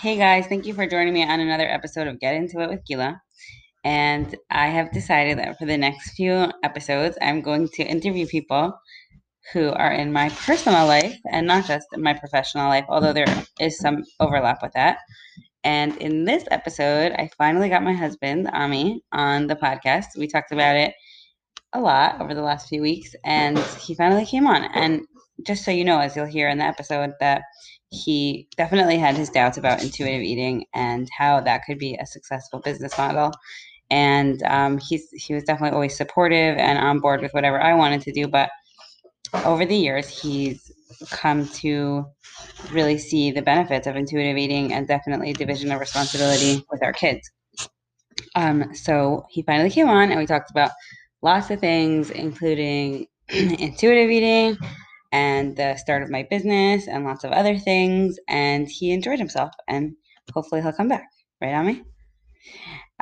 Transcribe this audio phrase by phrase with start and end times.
[0.00, 2.84] Hey guys, thank you for joining me on another episode of Get Into It with
[2.84, 3.18] Gila.
[3.82, 8.78] And I have decided that for the next few episodes, I'm going to interview people
[9.54, 13.24] who are in my personal life and not just in my professional life, although there
[13.58, 14.98] is some overlap with that.
[15.64, 20.08] And in this episode, I finally got my husband, Ami, on the podcast.
[20.18, 20.92] We talked about it
[21.72, 24.64] a lot over the last few weeks, and he finally came on.
[24.74, 25.06] And
[25.46, 27.42] just so you know, as you'll hear in the episode, that
[27.90, 32.60] he definitely had his doubts about intuitive eating and how that could be a successful
[32.60, 33.32] business model.
[33.90, 38.00] And um, he's he was definitely always supportive and on board with whatever I wanted
[38.02, 38.26] to do.
[38.26, 38.50] But
[39.44, 40.72] over the years, he's
[41.10, 42.04] come to
[42.72, 47.30] really see the benefits of intuitive eating and definitely division of responsibility with our kids.
[48.34, 50.70] Um, so he finally came on and we talked about
[51.22, 54.58] lots of things, including intuitive eating
[55.12, 58.18] and the start of my business and lots of other things.
[58.28, 59.94] And he enjoyed himself, and
[60.32, 61.08] hopefully he'll come back.
[61.40, 61.82] Right me?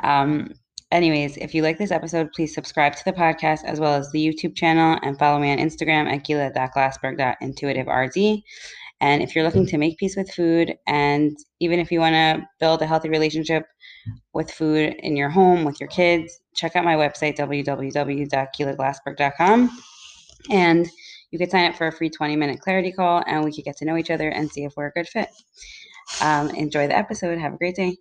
[0.03, 0.51] Um,
[0.91, 4.25] anyways, if you like this episode, please subscribe to the podcast as well as the
[4.25, 8.41] YouTube channel and follow me on Instagram at gila.glassberg.intuitiverz.
[9.01, 12.47] And if you're looking to make peace with food, and even if you want to
[12.59, 13.65] build a healthy relationship
[14.33, 19.79] with food in your home with your kids, check out my website, www.gilaglassberg.com.
[20.49, 20.87] And
[21.35, 23.75] you could sign up for a free 20 minute clarity call and we could get
[23.75, 25.27] to know each other and see if we're a good fit.
[26.21, 27.37] Um, enjoy the episode.
[27.39, 27.97] Have a great day.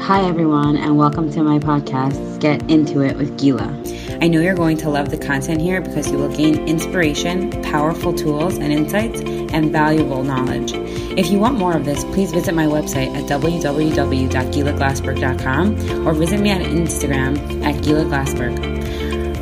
[0.00, 3.82] Hi, everyone, and welcome to my podcast, Get Into It with Gila.
[4.22, 8.14] I know you're going to love the content here because you will gain inspiration, powerful
[8.14, 10.72] tools and insights, and valuable knowledge.
[11.18, 16.50] If you want more of this, please visit my website at www.gilaglassberg.com or visit me
[16.50, 18.83] on Instagram at Gila Glassberg.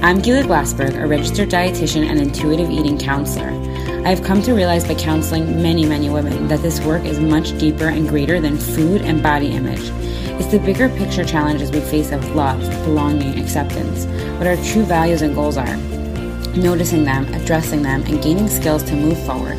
[0.03, 3.50] I'm Gila Glassberg, a registered dietitian and intuitive eating counselor.
[4.05, 7.56] I have come to realize by counseling many, many women that this work is much
[7.56, 9.92] deeper and greater than food and body image.
[10.41, 14.06] It's the bigger picture challenges we face of love, belonging, acceptance,
[14.38, 15.76] what our true values and goals are,
[16.56, 19.59] noticing them, addressing them, and gaining skills to move forward.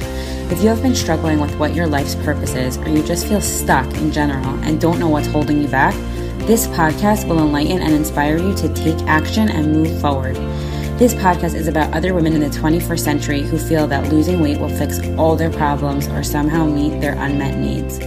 [0.52, 3.40] If you have been struggling with what your life's purpose is, or you just feel
[3.40, 5.96] stuck in general and don't know what's holding you back,
[6.46, 10.36] this podcast will enlighten and inspire you to take action and move forward.
[11.00, 14.60] This podcast is about other women in the 21st century who feel that losing weight
[14.60, 17.98] will fix all their problems or somehow meet their unmet needs.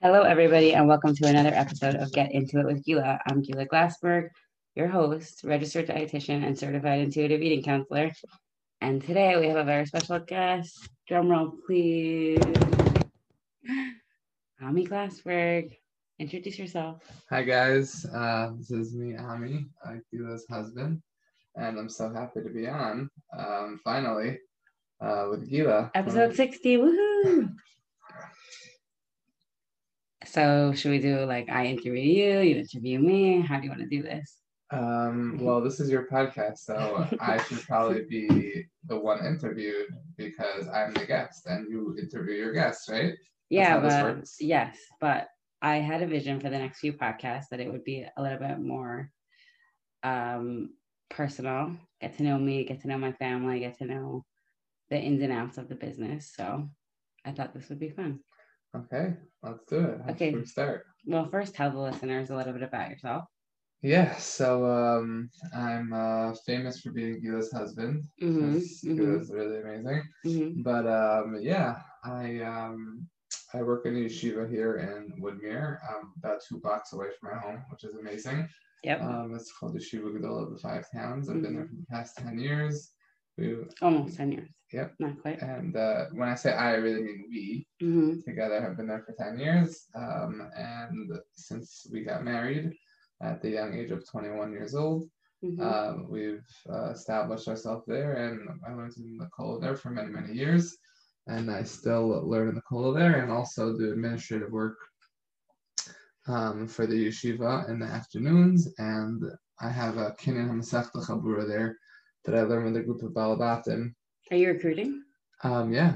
[0.00, 3.18] Hello, everybody, and welcome to another episode of Get Into It with Gila.
[3.26, 4.28] I'm Gila Glassberg,
[4.76, 8.12] your host, registered dietitian, and certified intuitive eating counselor.
[8.80, 10.88] And today we have a very special guest.
[11.08, 12.38] Drum roll, please.
[14.62, 15.76] Ami Glassberg.
[16.20, 17.02] Introduce yourself.
[17.30, 18.06] Hi, guys.
[18.06, 19.66] Uh, this is me, Ami,
[20.12, 21.02] Gila's husband.
[21.56, 24.38] And I'm so happy to be on, um, finally,
[25.00, 25.90] uh, with Gila.
[25.94, 26.76] Episode 60.
[26.76, 27.54] Woohoo!
[30.24, 33.40] so, should we do like I interview you, you interview me?
[33.40, 34.36] How do you want to do this?
[34.70, 40.68] Um, well, this is your podcast, so I should probably be the one interviewed because
[40.68, 43.14] I'm the guest and you interview your guests, right?
[43.50, 45.28] yeah, but yes, but
[45.60, 48.38] I had a vision for the next few podcasts that it would be a little
[48.38, 49.10] bit more
[50.02, 50.70] um
[51.10, 54.24] personal, get to know me, get to know my family, get to know
[54.90, 56.32] the ins and outs of the business.
[56.36, 56.68] So
[57.24, 58.20] I thought this would be fun.
[58.76, 60.00] Okay, let's do it.
[60.04, 60.84] How okay, start.
[61.06, 63.24] Well, first tell the listeners a little bit about yourself.
[63.82, 68.04] Yeah, so um, I'm uh, famous for being Gila's husband.
[68.20, 68.96] Mm-hmm, mm-hmm.
[68.96, 70.02] Gila's really amazing.
[70.26, 70.62] Mm-hmm.
[70.62, 73.06] But um, yeah, I um,
[73.54, 77.38] I work in a yeshiva here in Woodmere, um, about two blocks away from my
[77.40, 78.48] home, which is amazing.
[78.82, 79.02] Yep.
[79.02, 81.28] Um, it's called the Yeshiva Gedolah of the Five Towns.
[81.28, 81.76] I've been there mm-hmm.
[81.76, 82.92] for the past ten years.
[83.36, 84.48] We, Almost ten years.
[84.72, 84.94] Yep.
[84.98, 85.40] Not quite.
[85.40, 88.20] And uh, when I say I, I really mean we mm-hmm.
[88.28, 89.86] together have been there for ten years.
[89.94, 92.72] Um, and since we got married
[93.22, 95.08] at the young age of 21 years old.
[95.44, 95.62] Mm-hmm.
[95.62, 100.08] Uh, we've uh, established ourselves there, and I learned in the Kollel there for many,
[100.08, 100.76] many years.
[101.26, 104.78] And I still learn in the Kollel there and also do administrative work
[106.26, 108.72] um, for the yeshiva in the afternoons.
[108.78, 109.22] And
[109.60, 111.76] I have a Kinyan HaMasechta Chabura there
[112.24, 113.94] that I learn with a group of Balabatim.
[114.30, 115.02] Are you recruiting?
[115.44, 115.94] Um, yeah,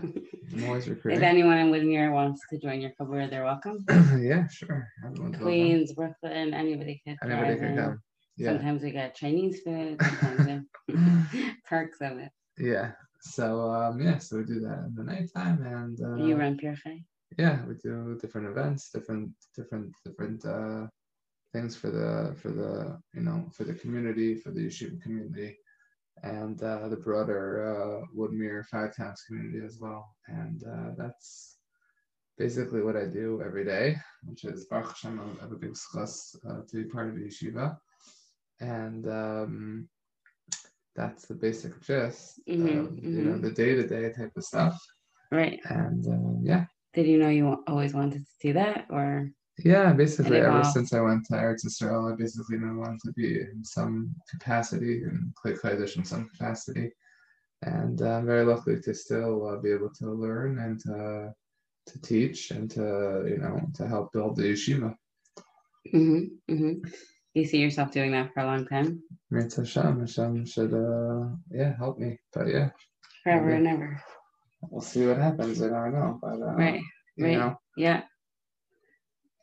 [0.53, 1.19] I'm always recruiting.
[1.19, 3.85] if anyone in Woodmere wants to join your Chabura, they're welcome.
[4.21, 4.89] yeah, sure.
[5.05, 6.15] Everyone's Queens, welcome.
[6.23, 7.17] Brooklyn, anybody can.
[7.25, 8.00] Anybody can come.
[8.37, 8.50] Yeah.
[8.50, 10.00] Sometimes we got Chinese food.
[10.21, 10.67] Sometimes
[11.69, 12.31] perks of it.
[12.56, 12.93] Yeah.
[13.21, 17.05] So um, yeah, so we do that in the nighttime, and uh, you run Pirchei.
[17.37, 20.87] Yeah, we do different events, different, different, different uh,
[21.53, 25.56] things for the for the you know for the community for the yeshiva community
[26.23, 30.15] and uh, the broader uh, Woodmere Five Towns community as well.
[30.29, 31.57] And uh, that's
[32.39, 36.37] basically what I do every day, which is Baruch Hashem, I have a big schus
[36.49, 37.77] uh, to be part of the yeshiva.
[38.61, 39.89] And um,
[40.95, 43.19] that's the basic gist mm-hmm, of, mm-hmm.
[43.19, 43.43] you know, mm-hmm.
[43.43, 44.81] the day-to-day type of stuff.
[45.31, 45.59] Right.
[45.65, 46.67] And um, yeah.
[46.95, 49.31] Did you know you always wanted to do that or?
[49.59, 53.41] Yeah, basically ever since I went to Eretz Yisrael, I basically I wanted to be
[53.41, 56.91] in some capacity and klei Kodesh in some capacity.
[57.63, 61.33] And uh, I'm very lucky to still uh, be able to learn and to,
[61.87, 64.95] to teach and to, you know, to help build the yeshiva.
[65.95, 66.91] Mm-hmm, mm-hmm.
[67.35, 69.03] You see yourself doing that for a long time?
[69.31, 70.01] Mitzvah Hashem.
[70.01, 72.19] Hashem should, uh, yeah, help me.
[72.33, 72.71] But yeah.
[73.23, 73.57] Forever maybe.
[73.59, 74.03] and ever.
[74.63, 75.63] We'll see what happens.
[75.63, 76.19] I don't know.
[76.21, 76.81] But, uh, right.
[77.19, 77.39] Right.
[77.39, 78.03] Know, yeah.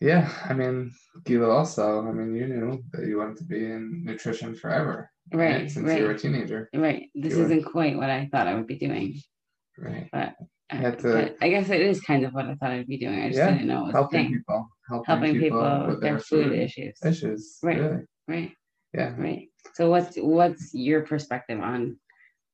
[0.02, 0.92] Yeah, I mean,
[1.26, 5.12] Gila also, I mean, you knew that you wanted to be in nutrition forever.
[5.34, 5.62] Right.
[5.62, 6.00] right since right.
[6.00, 6.70] you were a teenager.
[6.74, 7.10] Right.
[7.14, 7.72] This you isn't were...
[7.72, 9.22] quite what I thought I would be doing.
[9.78, 10.10] Right.
[10.12, 10.36] But,
[10.72, 11.36] uh, to...
[11.42, 13.22] I guess it is kind of what I thought I'd be doing.
[13.22, 14.70] I just yeah, didn't know it was helping people.
[14.88, 16.98] Helping, helping people, people with their, their food, food, issues.
[17.04, 17.58] Issues.
[17.62, 17.80] Right.
[17.80, 18.04] Really.
[18.28, 18.52] Right.
[18.94, 19.14] Yeah.
[19.18, 19.50] Right.
[19.74, 22.00] So what's what's your perspective on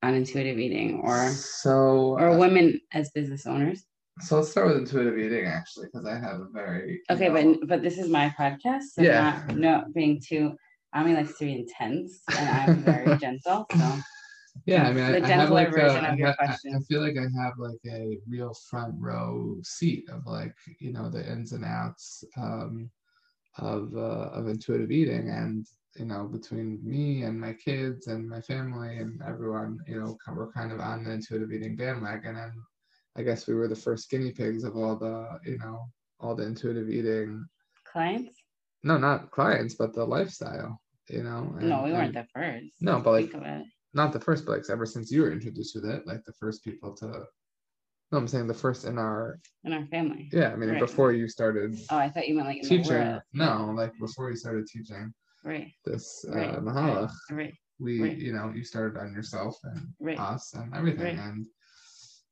[0.04, 3.86] on intuitive eating or so or uh, women as business owners?
[4.22, 7.68] So let's start with intuitive eating actually, because I have a very okay, know, but
[7.68, 9.44] but this is my podcast, so yeah.
[9.48, 10.56] not not being too.
[10.94, 13.66] Ami likes to be intense, and I'm very gentle.
[13.76, 13.98] So
[14.66, 16.76] yeah, I mean, the I, gentler I have like version a, of your I, question.
[16.76, 21.10] I feel like I have like a real front row seat of like you know
[21.10, 22.90] the ins and outs um,
[23.58, 28.40] of uh, of intuitive eating, and you know between me and my kids and my
[28.40, 32.54] family and everyone, you know, we're kind of on the intuitive eating bandwagon, and
[33.18, 35.88] I guess we were the first guinea pigs of all the, you know,
[36.20, 37.46] all the intuitive eating
[37.92, 38.38] clients.
[38.84, 40.80] No, not clients, but the lifestyle.
[41.10, 41.56] You know.
[41.60, 42.74] And, no, we weren't the first.
[42.82, 43.34] No, but like
[43.94, 46.64] not the first, but like ever since you were introduced with it, like the first
[46.64, 47.24] people to.
[48.12, 50.30] No, I'm saying the first in our in our family.
[50.32, 50.80] Yeah, I mean right.
[50.80, 51.78] before you started.
[51.90, 53.20] Oh, I thought you meant like teaching.
[53.34, 55.14] No, like before you started teaching.
[55.44, 55.72] Right.
[55.86, 56.60] This uh, right.
[56.60, 57.14] Mahalach.
[57.32, 57.54] Right.
[57.80, 58.18] We, right.
[58.18, 61.46] you know, you started on yourself and us and everything, and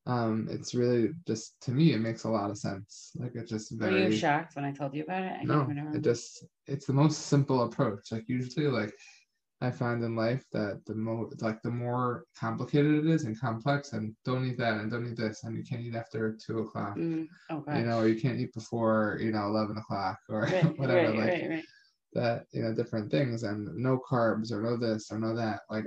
[0.06, 3.12] um it's really just to me it makes a lot of sense.
[3.16, 5.34] Like it's just very Were you shocked when i told you about it?
[5.42, 8.12] I no it just it's the most simple approach.
[8.12, 8.94] Like usually like
[9.62, 13.94] i find in life that the more like the more complicated it is and complex
[13.94, 16.98] and don't eat that and don't eat this and you can't eat after two o'clock.
[16.98, 17.28] Mm.
[17.50, 21.12] oh, you know or you can't eat before you know 11 o'clock or right, whatever
[21.14, 21.66] right, like right.
[22.12, 25.86] that you know different things and no carbs or no this or no that like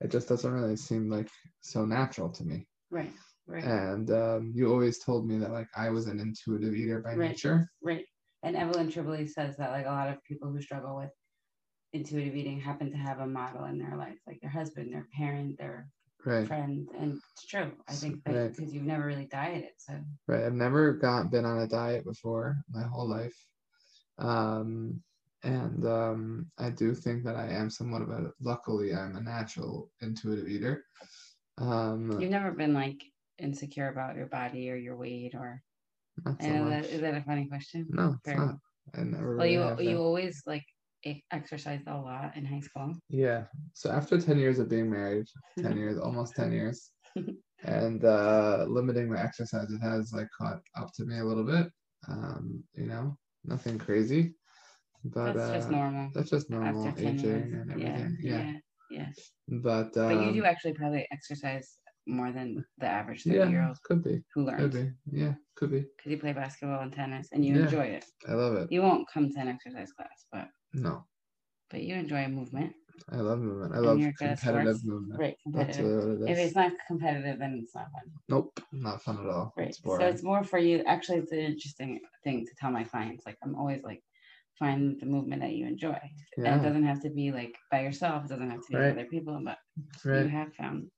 [0.00, 1.28] it just doesn't really seem like
[1.60, 3.12] so natural to me Right.
[3.46, 3.64] Right.
[3.64, 7.30] And um, you always told me that like I was an intuitive eater by right.
[7.30, 7.70] nature.
[7.82, 8.04] Right.
[8.42, 11.10] And Evelyn Tribole says that like a lot of people who struggle with
[11.92, 15.56] intuitive eating happen to have a model in their life, like their husband, their parent,
[15.58, 15.88] their
[16.26, 16.46] right.
[16.46, 16.88] friend.
[16.98, 17.72] And it's true.
[17.88, 18.68] I think because right.
[18.68, 19.70] you've never really dieted.
[19.78, 19.94] So
[20.26, 20.44] right.
[20.44, 23.36] I've never got been on a diet before my whole life.
[24.18, 25.00] Um
[25.44, 29.90] and um, I do think that I am somewhat of a luckily I'm a natural
[30.00, 30.84] intuitive eater.
[31.58, 33.02] Um, You've never been like
[33.38, 35.62] insecure about your body or your weight or
[36.24, 37.86] not so I know that is that a funny question?
[37.90, 38.56] No, it's not.
[38.94, 39.36] I never.
[39.36, 40.64] Well, you you always like
[41.30, 42.94] exercised a lot in high school.
[43.08, 43.44] Yeah.
[43.74, 45.26] So after ten years of being married,
[45.58, 46.90] ten years, almost ten years,
[47.64, 51.70] and uh, limiting my exercise, it has like caught up to me a little bit.
[52.08, 54.34] Um, you know, nothing crazy,
[55.04, 56.10] but that's uh, just normal.
[56.14, 57.52] That's just normal aging years.
[57.52, 58.18] and everything.
[58.20, 58.30] Yeah.
[58.30, 58.44] Yeah.
[58.52, 58.58] yeah.
[59.48, 63.66] But um, but you do actually probably exercise more than the average 30 yeah, year
[63.66, 64.60] old could be who learns.
[64.60, 65.18] Could be.
[65.18, 65.80] Yeah, could be.
[65.80, 68.04] Because you play basketball and tennis and you yeah, enjoy it.
[68.28, 68.72] I love it.
[68.72, 71.04] You won't come to an exercise class, but no.
[71.70, 72.72] But you enjoy movement.
[73.10, 73.74] I love movement.
[73.74, 75.20] I love competitive movement.
[75.20, 76.20] Right, competitive.
[76.22, 78.02] It if it's not competitive, then it's not fun.
[78.28, 79.52] Nope, not fun at all.
[79.56, 79.68] Right.
[79.68, 80.82] It's so it's more for you.
[80.86, 83.24] Actually, it's an interesting thing to tell my clients.
[83.24, 84.02] Like I'm always like,
[84.58, 85.98] find the movement that you enjoy.
[86.36, 86.52] Yeah.
[86.52, 88.24] And it doesn't have to be like by yourself.
[88.24, 88.86] It doesn't have to be right.
[88.88, 89.58] with other people, but
[90.04, 90.24] right.
[90.24, 90.88] you have found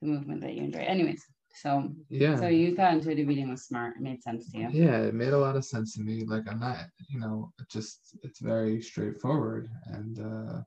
[0.00, 0.80] the movement that you enjoy.
[0.80, 1.24] Anyways,
[1.54, 2.36] so yeah.
[2.36, 3.96] So you thought intuitive eating was smart.
[3.96, 4.68] It made sense to you.
[4.72, 6.24] Yeah, it made a lot of sense to me.
[6.24, 10.60] Like I'm not, you know, it just it's very straightforward and uh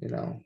[0.00, 0.38] you know.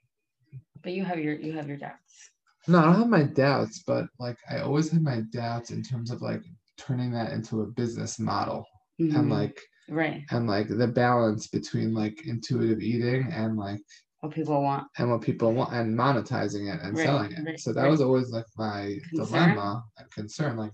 [0.83, 2.31] But you have your you have your doubts.
[2.67, 6.11] No, I don't have my doubts, but like I always had my doubts in terms
[6.11, 6.43] of like
[6.79, 8.67] turning that into a business model
[9.01, 9.17] mm-hmm.
[9.17, 13.81] and like right and like the balance between like intuitive eating and like
[14.25, 17.45] what people want and what people want and monetizing it and right, selling it.
[17.45, 17.91] Right, so that right.
[17.91, 19.51] was always like my concern.
[19.51, 20.57] dilemma and concern.
[20.57, 20.73] Like,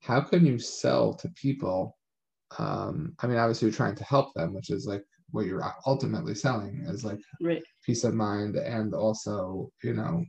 [0.00, 1.96] how can you sell to people?
[2.58, 6.34] Um, I mean, obviously you're trying to help them, which is like what you're ultimately
[6.34, 7.62] selling is like right.
[7.84, 10.24] peace of mind and also you know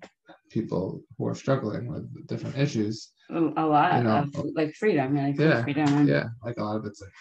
[0.50, 5.40] people who are struggling with different issues a lot you know, of like freedom like
[5.40, 7.12] yeah freedom yeah like a lot of it's like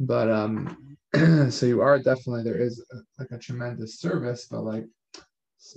[0.00, 0.96] but um
[1.50, 4.84] so you are definitely there is a, like a tremendous service but like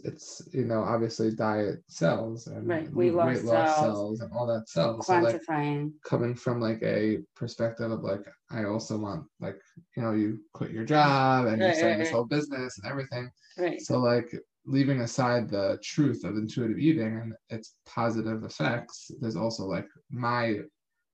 [0.04, 2.94] it's you know obviously diet cells and right.
[2.94, 5.08] weight, loss, weight loss sells, sells, and all that sells.
[5.08, 5.82] Quantifying.
[5.82, 8.22] So like coming from like a perspective of like
[8.52, 9.60] I also want like
[9.96, 12.92] you know you quit your job and right, you're starting right, this whole business and
[12.92, 13.32] everything.
[13.58, 13.82] Right.
[13.82, 14.32] So like
[14.66, 20.60] leaving aside the truth of intuitive eating and its positive effects, there's also like my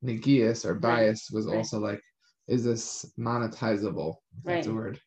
[0.03, 2.01] negias or bias was also like,
[2.47, 4.15] is this monetizable?
[4.43, 4.99] That's a word.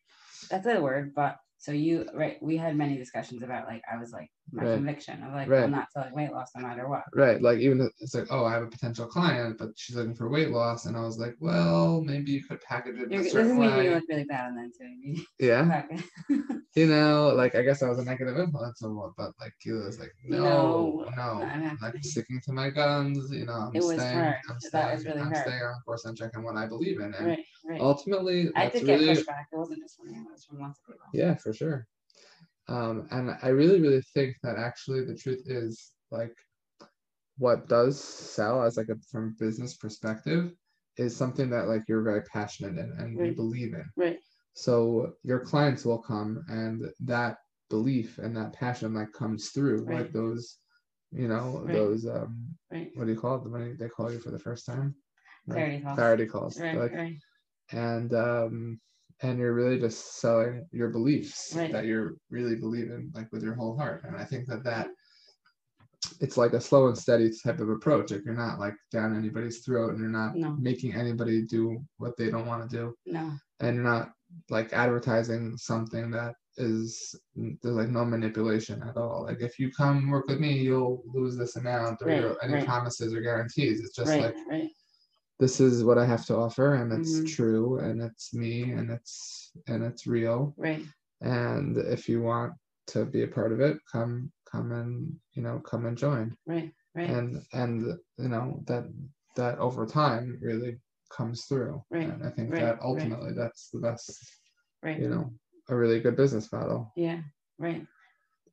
[0.49, 4.11] That's a word, but so you right, we had many discussions about like I was
[4.11, 4.75] like my right.
[4.75, 5.63] conviction of like right.
[5.63, 7.03] I'm not selling weight loss no matter what.
[7.13, 7.41] Right.
[7.41, 10.49] Like even it's like, oh, I have a potential client, but she's looking for weight
[10.49, 10.85] loss.
[10.85, 13.11] And I was like, well, maybe you could package it.
[13.11, 15.23] You're, this is making you look really bad on that too.
[15.39, 15.83] Yeah.
[16.75, 19.71] you know, like I guess I was a negative influence on what, but like he
[19.71, 23.83] was like, no, no, no I'm like sticking to my guns, you know, I'm it
[23.83, 24.35] staying, hard.
[24.49, 25.47] I'm staying, that was really I'm hard.
[25.47, 27.13] staying on course and checking what I believe in.
[27.13, 27.81] And right, right.
[27.81, 29.45] ultimately I did really, get pushback.
[29.51, 31.07] It wasn't just from you, it was from lots of people.
[31.13, 31.87] Yeah, for sure.
[32.69, 36.35] Um, and I really, really think that actually the truth is like
[37.39, 40.51] what does sell as like a from business perspective
[40.97, 43.29] is something that like you're very passionate in and right.
[43.29, 43.85] you believe in.
[43.95, 44.19] Right.
[44.53, 47.37] So your clients will come and that
[47.69, 49.99] belief and that passion like comes through right.
[49.99, 50.57] like those,
[51.11, 51.73] you know, right.
[51.73, 53.43] those um what do you call it?
[53.45, 54.93] The money they call you for the first time?
[55.49, 55.95] Clarity calls.
[55.95, 56.59] Clarity calls.
[56.59, 57.17] Right, like, right.
[57.71, 58.79] And um
[59.21, 61.71] and you're really just selling your beliefs right.
[61.71, 64.87] that you're really believing like with your whole heart and i think that that
[66.21, 69.59] it's like a slow and steady type of approach if you're not like down anybody's
[69.59, 70.55] throat and you're not no.
[70.59, 74.11] making anybody do what they don't want to do no and you're not
[74.49, 80.09] like advertising something that is there's like no manipulation at all like if you come
[80.09, 82.65] work with me you'll lose this amount or right, any right.
[82.65, 84.69] promises or guarantees it's just right, like right
[85.39, 87.25] this is what I have to offer and it's mm-hmm.
[87.25, 90.53] true and it's me and it's and it's real.
[90.57, 90.83] Right.
[91.21, 92.53] And if you want
[92.87, 96.35] to be a part of it, come come and you know come and join.
[96.45, 96.71] Right.
[96.93, 97.09] Right.
[97.09, 98.85] And and you know that
[99.35, 100.77] that over time really
[101.09, 101.83] comes through.
[101.89, 102.09] Right.
[102.09, 102.61] And I think right.
[102.61, 103.35] that ultimately right.
[103.35, 104.11] that's the best.
[104.83, 104.99] Right.
[104.99, 105.31] You know,
[105.69, 106.91] a really good business model.
[106.95, 107.21] Yeah.
[107.57, 107.85] Right.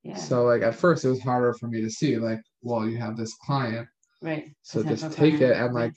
[0.05, 0.17] Yeah.
[0.17, 3.17] So like at first it was harder for me to see like, well, you have
[3.17, 3.89] this client.
[4.23, 4.53] Right.
[4.63, 5.95] So just take it and like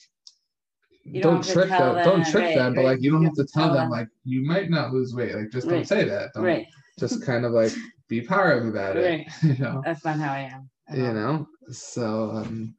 [1.03, 3.27] you don't, don't trick them, them, don't trick right, them, but like you don't you
[3.27, 5.33] have to tell, them, them, like you might not lose weight.
[5.33, 5.75] Like just right.
[5.75, 6.31] don't say that.
[6.33, 6.67] Don't right.
[6.99, 7.71] just kind of like
[8.09, 9.05] be positive about it.
[9.05, 9.27] Right.
[9.43, 9.81] You know?
[9.85, 10.69] That's not how I am.
[10.95, 11.47] You know?
[11.71, 12.75] So um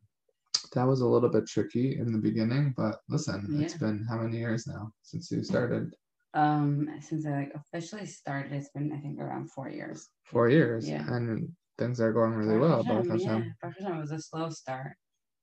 [0.73, 3.65] that was a little bit tricky in the beginning, but listen, yeah.
[3.65, 5.93] it's been how many years now since you started?
[6.33, 10.09] Um, since I like officially started, it's been I think around four years.
[10.25, 10.89] Four years.
[10.89, 11.05] Yeah.
[11.13, 12.85] And things are going really well.
[12.85, 13.51] Baruch Hashem, yeah.
[13.61, 14.93] Baruch Hashem was a slow start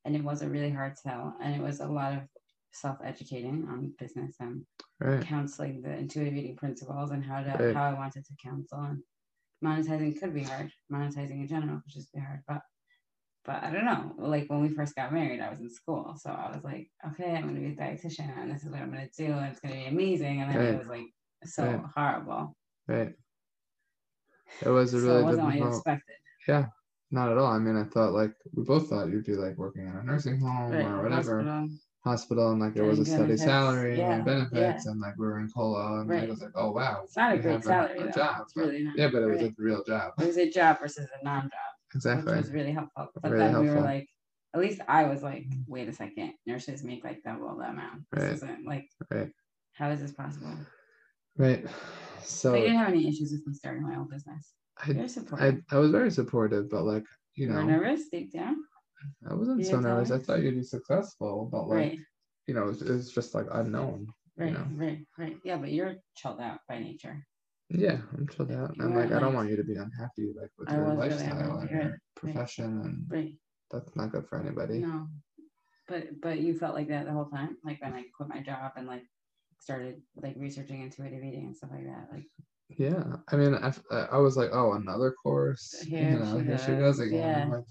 [0.06, 2.20] and it was a really hard sell and it was a lot of
[2.82, 4.64] self-educating on business and
[5.00, 5.24] right.
[5.24, 7.76] counseling the intuitive eating principles and how to right.
[7.76, 9.02] how I wanted to counsel and
[9.64, 10.72] monetizing could be hard.
[10.92, 12.42] Monetizing in general could just be hard.
[12.48, 12.62] But
[13.46, 14.14] but I don't know.
[14.18, 16.16] Like when we first got married, I was in school.
[16.20, 18.92] So I was like, okay, I'm gonna be a dietitian and this is what I'm
[18.92, 20.42] gonna do and it's gonna be amazing.
[20.42, 20.74] And then right.
[20.74, 21.08] it was like
[21.46, 22.56] so horrible.
[22.88, 23.14] Right.
[24.62, 26.16] It was a really so it wasn't what you expected.
[26.48, 26.66] Yeah.
[27.10, 27.54] Not at all.
[27.54, 30.40] I mean, I thought like we both thought you'd be like working in a nursing
[30.40, 31.42] home or whatever.
[31.42, 31.70] Hospital
[32.04, 33.44] hospital and like there was a steady benefits.
[33.44, 34.16] salary yeah.
[34.16, 34.92] and benefits yeah.
[34.92, 36.22] and like we were in Kollel and right.
[36.22, 37.02] like, I was like, oh wow.
[37.04, 38.00] It's not a great salary.
[38.00, 38.46] A, a job.
[38.56, 40.14] But, really yeah, but it was a real job.
[40.20, 41.52] It was a job versus a non-job.
[41.96, 42.34] Exactly.
[42.34, 43.08] Which was really helpful.
[43.22, 43.74] But really then helpful.
[43.74, 44.08] we were like,
[44.54, 48.04] at least I was like, wait a second, nurses make like double the amount.
[48.12, 48.34] This right.
[48.34, 49.30] isn't like right.
[49.74, 50.56] how is this possible?
[51.38, 51.66] Right.
[52.24, 54.54] So I didn't have any issues with me starting my own business.
[54.80, 57.04] I, I, I was very supportive, but like,
[57.36, 58.58] you know, you nervous deep down.
[59.30, 60.12] I wasn't so nervous.
[60.12, 62.00] I thought you'd be successful, but like, right.
[62.48, 64.08] you know, it's, it's just like unknown.
[64.38, 64.68] Right, you know?
[64.74, 65.38] right, right.
[65.44, 67.26] Yeah, but you're chilled out by nature.
[67.70, 68.76] Yeah, I'm chilled out.
[68.80, 72.00] I'm like, I don't want you to be unhappy like with your lifestyle and your
[72.16, 73.34] profession, and right.
[73.72, 74.80] that's not good for anybody.
[74.80, 75.08] No,
[75.88, 78.72] but but you felt like that the whole time, like when I quit my job
[78.78, 79.04] and like
[79.60, 82.26] started like researching intuitive eating and stuff like that, like.
[82.78, 83.02] Yeah,
[83.32, 83.74] I mean, I,
[84.12, 85.74] I was like, oh, another course.
[85.88, 87.48] Here, you know, she, here she goes again.
[87.48, 87.56] Yeah.
[87.56, 87.64] Like,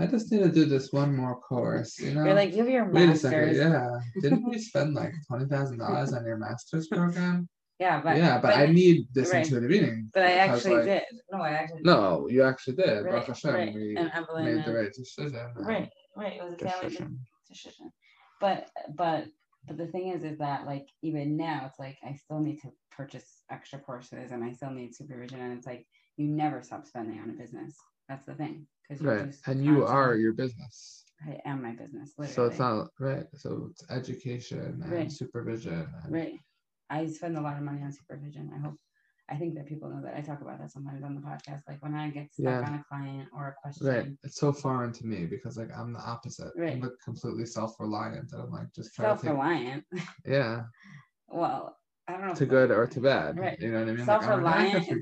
[0.00, 2.24] I just need to do this one more course, you know.
[2.24, 3.24] You're like, you have your Wait master's.
[3.24, 3.98] a second, yeah.
[4.22, 7.48] Didn't we spend like twenty thousand dollars on your master's program?
[7.80, 9.42] Yeah, but yeah, but, but I need this right.
[9.42, 10.10] intuitive eating.
[10.12, 11.02] But I actually like, did.
[11.32, 11.80] No, I actually.
[11.82, 13.06] No, you actually did.
[13.06, 13.74] Right, Hashem, right.
[13.74, 15.34] we and Evelyn made the right decision.
[15.34, 16.34] Uh, right, right.
[16.34, 17.18] It was a family decision.
[17.48, 17.90] decision.
[18.38, 19.28] But but
[19.66, 22.68] but the thing is, is that like even now, it's like I still need to
[22.94, 25.86] purchase extra courses and I still need supervision, and it's like
[26.18, 27.76] you never stop spending on a business.
[28.10, 28.66] That's the thing.
[28.90, 31.04] Because right, and you are your business.
[31.24, 32.14] I am my business.
[32.18, 32.34] Literally.
[32.34, 33.26] So it's not right.
[33.36, 35.12] So it's education and right.
[35.12, 35.86] supervision.
[36.02, 36.12] And...
[36.12, 36.34] Right.
[36.88, 38.50] I spend a lot of money on supervision.
[38.54, 38.74] I hope
[39.28, 41.60] I think that people know that I talk about that sometimes on the podcast.
[41.68, 42.66] Like when I get stuck yeah.
[42.66, 43.86] on a client or a question.
[43.86, 44.08] Right.
[44.24, 46.52] It's so foreign to me because like I'm the opposite.
[46.56, 46.72] Right.
[46.72, 48.32] I'm like completely self-reliant.
[48.32, 49.84] And I'm like just self-reliant.
[49.94, 50.04] Take...
[50.26, 50.62] Yeah.
[51.28, 51.76] well,
[52.08, 52.34] I don't know.
[52.34, 53.38] To good or to bad.
[53.38, 53.60] Right.
[53.60, 54.04] You know what I mean?
[54.04, 54.88] Self-reliant.
[54.88, 54.98] Like,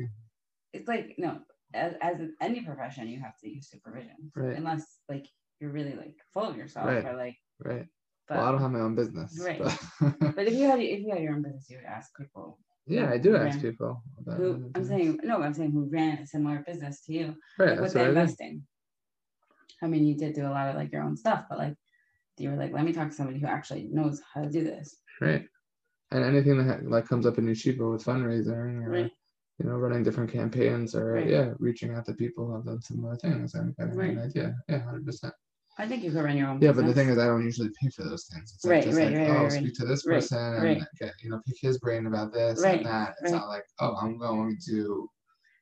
[0.74, 1.38] it's like no,
[1.74, 4.32] as, as any profession, you have to use supervision.
[4.34, 4.56] Right.
[4.56, 5.26] Unless like
[5.60, 7.04] you're really like full of yourself right.
[7.04, 7.36] or like.
[7.58, 7.86] Right.
[8.28, 9.40] But, well, I don't have my own business.
[9.42, 9.58] Right.
[9.58, 12.58] But, but if you had if you had your own business, you would ask people
[12.88, 14.02] yeah, I do ask people.
[14.26, 17.72] Who, I'm saying no, I'm saying who ran a similar business to you, right?
[17.72, 18.62] Like with the investing.
[19.82, 21.74] I, I mean, you did do a lot of like your own stuff, but like
[22.38, 24.96] you were like, let me talk to somebody who actually knows how to do this.
[25.20, 25.44] Right.
[26.10, 29.12] And anything that like comes up in your cheaper with fundraising or right.
[29.58, 31.28] You know running different campaigns or right.
[31.28, 34.10] yeah reaching out to people who have done similar things and getting right.
[34.10, 34.54] an idea.
[34.68, 35.34] Yeah, hundred percent.
[35.80, 36.60] I think you could run your own.
[36.60, 36.82] Yeah, business.
[36.82, 38.52] but the thing is, I don't usually pay for those things.
[38.52, 41.12] It's right, like just right, like, right, oh, right, speak to this person and get,
[41.22, 43.14] you know, pick his brain about this and that.
[43.22, 45.08] It's not like, oh, I'm going to,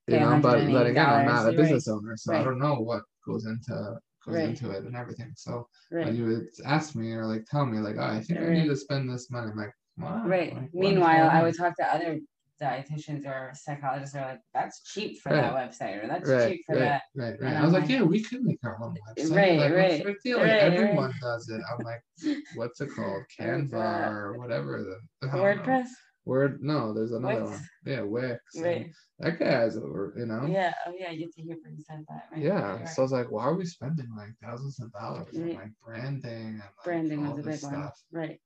[0.08, 3.02] you know, but but again, I'm not a business owner, so I don't know what
[3.26, 5.32] goes into goes into it and everything.
[5.36, 8.48] So when you would ask me or like tell me like, oh, I think I
[8.48, 10.22] need to spend this money, I'm like, wow.
[10.26, 10.54] Right.
[10.54, 12.20] Like, Meanwhile, I would talk to other
[12.60, 15.42] dietitians or psychologists are like, that's cheap for right.
[15.42, 17.02] that website or that's right, cheap for right, that.
[17.14, 17.48] Right, right.
[17.48, 19.36] And I was like, yeah, we could make our own website.
[19.36, 20.04] Right, like, right.
[20.04, 21.60] What's the Like everyone does it.
[21.70, 22.02] I'm like,
[22.54, 23.22] what's it called?
[23.38, 24.98] Canva or whatever.
[25.22, 25.88] The, WordPress?
[26.26, 27.50] Word no, there's another Wix?
[27.52, 27.68] one.
[27.86, 28.42] Yeah, Wix.
[28.56, 28.90] Right.
[29.20, 30.44] That guy has over, you know.
[30.46, 30.75] Yeah.
[30.84, 32.25] Oh yeah, you get to hear from said that.
[32.32, 32.42] Right?
[32.42, 32.78] Yeah.
[32.78, 32.88] Right.
[32.88, 36.32] So I was like, why are we spending like thousands of dollars on like branding
[36.32, 37.72] and like, branding was a big stuff.
[37.72, 37.90] one.
[38.10, 38.40] Right.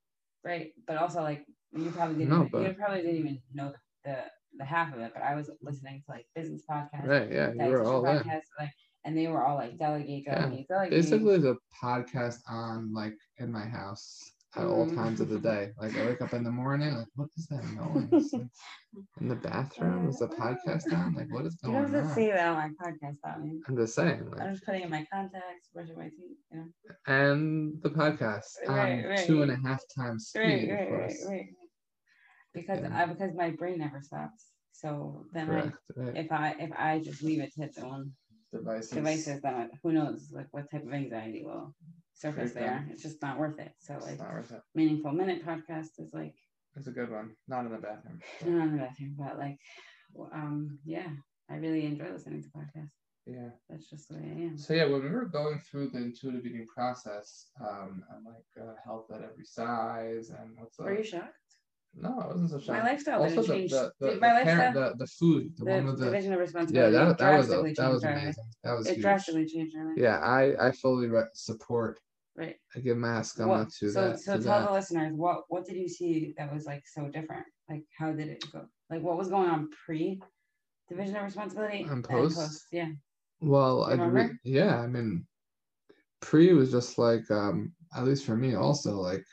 [0.45, 0.73] Right.
[0.87, 3.79] But also like you probably didn't no, even, but, you probably didn't even know the
[4.05, 4.17] the
[4.59, 7.07] the half of it, but I was listening to like business podcasts.
[7.07, 7.31] Right.
[7.31, 7.53] Yeah.
[7.53, 8.41] You were all podcasts, in.
[8.59, 8.73] like,
[9.05, 10.77] and they were all like delegate, delegate, yeah.
[10.77, 10.91] delegate.
[10.91, 14.97] Basically, the podcast on like in my house at all mm-hmm.
[14.97, 15.71] times of the day.
[15.79, 18.33] Like I wake up in the morning, like what is that noise?
[19.21, 21.15] In the bathroom is the podcast on?
[21.15, 21.93] Like what is going on?
[21.93, 23.63] You don't see that on my podcast on.
[23.69, 24.29] I'm just saying.
[24.33, 26.65] Like, I'm just putting in my contacts, brushing my teeth, you know.
[27.07, 29.27] And the podcast right, on right.
[29.27, 31.25] two and a half times speed, right, of course.
[31.29, 31.47] Right,
[32.55, 33.03] because yeah.
[33.03, 34.47] I because my brain never stops.
[34.73, 36.17] So then Correct, I, right.
[36.17, 38.13] if I if I just leave it to its own
[38.53, 41.75] devices, devices then I, who knows like what type of anxiety will
[42.15, 42.87] surface there.
[42.91, 43.73] It's just not worth it.
[43.79, 44.61] So like it.
[44.75, 46.35] meaningful minute podcast is like
[46.77, 47.35] it's a good one.
[47.49, 48.21] Not in the bathroom.
[48.45, 49.59] Not in the bathroom, but like
[50.33, 51.09] um yeah,
[51.51, 52.91] I really enjoy listening to podcasts.
[53.27, 53.51] Yeah.
[53.69, 54.59] That's just the way I am.
[54.59, 58.75] So yeah, when we were going through the intuitive eating process, um, and like uh,
[58.85, 61.40] health at every size and what's Were you shocked?
[61.95, 62.77] No, it wasn't so shock.
[62.77, 63.71] My lifestyle also didn't change.
[63.73, 66.39] The, the, the, my lifestyle, the, the food, the, the one with the division of
[66.39, 66.95] responsibility.
[66.95, 68.45] Yeah, that, that was a, that was amazing.
[68.63, 69.03] That was it huge.
[69.03, 69.77] drastically changed.
[69.97, 71.99] Yeah, I I fully re- support
[72.37, 72.57] Right.
[72.75, 74.21] I give my skama to so, that.
[74.21, 74.69] So to tell that.
[74.69, 77.45] the listeners what what did you see that was like so different?
[77.69, 78.67] Like how did it go?
[78.89, 80.23] Like what was going on pre
[80.89, 82.39] division of responsibility and post?
[82.39, 82.67] And post?
[82.73, 82.89] Yeah.
[83.41, 85.27] Well, I re- yeah, I mean,
[86.21, 89.25] pre was just like um at least for me also like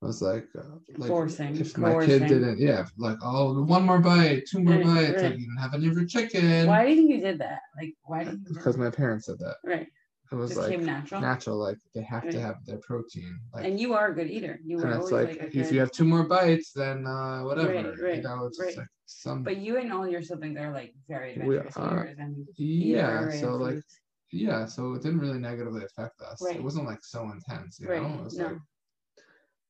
[0.00, 0.62] I was like, uh,
[0.96, 5.14] like forcing, if my kid didn't, yeah, like oh, one more bite, two more bites,
[5.14, 5.22] right.
[5.22, 6.68] like you didn't have any of your chicken.
[6.68, 7.60] Why do you think you did that?
[7.76, 8.24] Like, why?
[8.24, 9.56] Because my parents said that.
[9.64, 9.88] Right.
[10.30, 11.20] It was Just like natural.
[11.20, 12.32] Natural, like they have right.
[12.32, 13.40] to have their protein.
[13.52, 14.60] Like, and you are a good eater.
[14.62, 17.72] You were always like, like if you have two more bites, then uh, whatever.
[17.72, 18.76] Right, right, you know, it's right.
[18.76, 19.42] like some.
[19.42, 23.30] But you and all your siblings are like very adventurous we are, and yeah.
[23.30, 23.82] So like,
[24.30, 24.66] yeah.
[24.66, 26.42] So it didn't really negatively affect us.
[26.42, 26.56] Right.
[26.56, 28.02] It wasn't like so intense, you right.
[28.02, 28.18] know.
[28.18, 28.44] It was no.
[28.44, 28.58] like,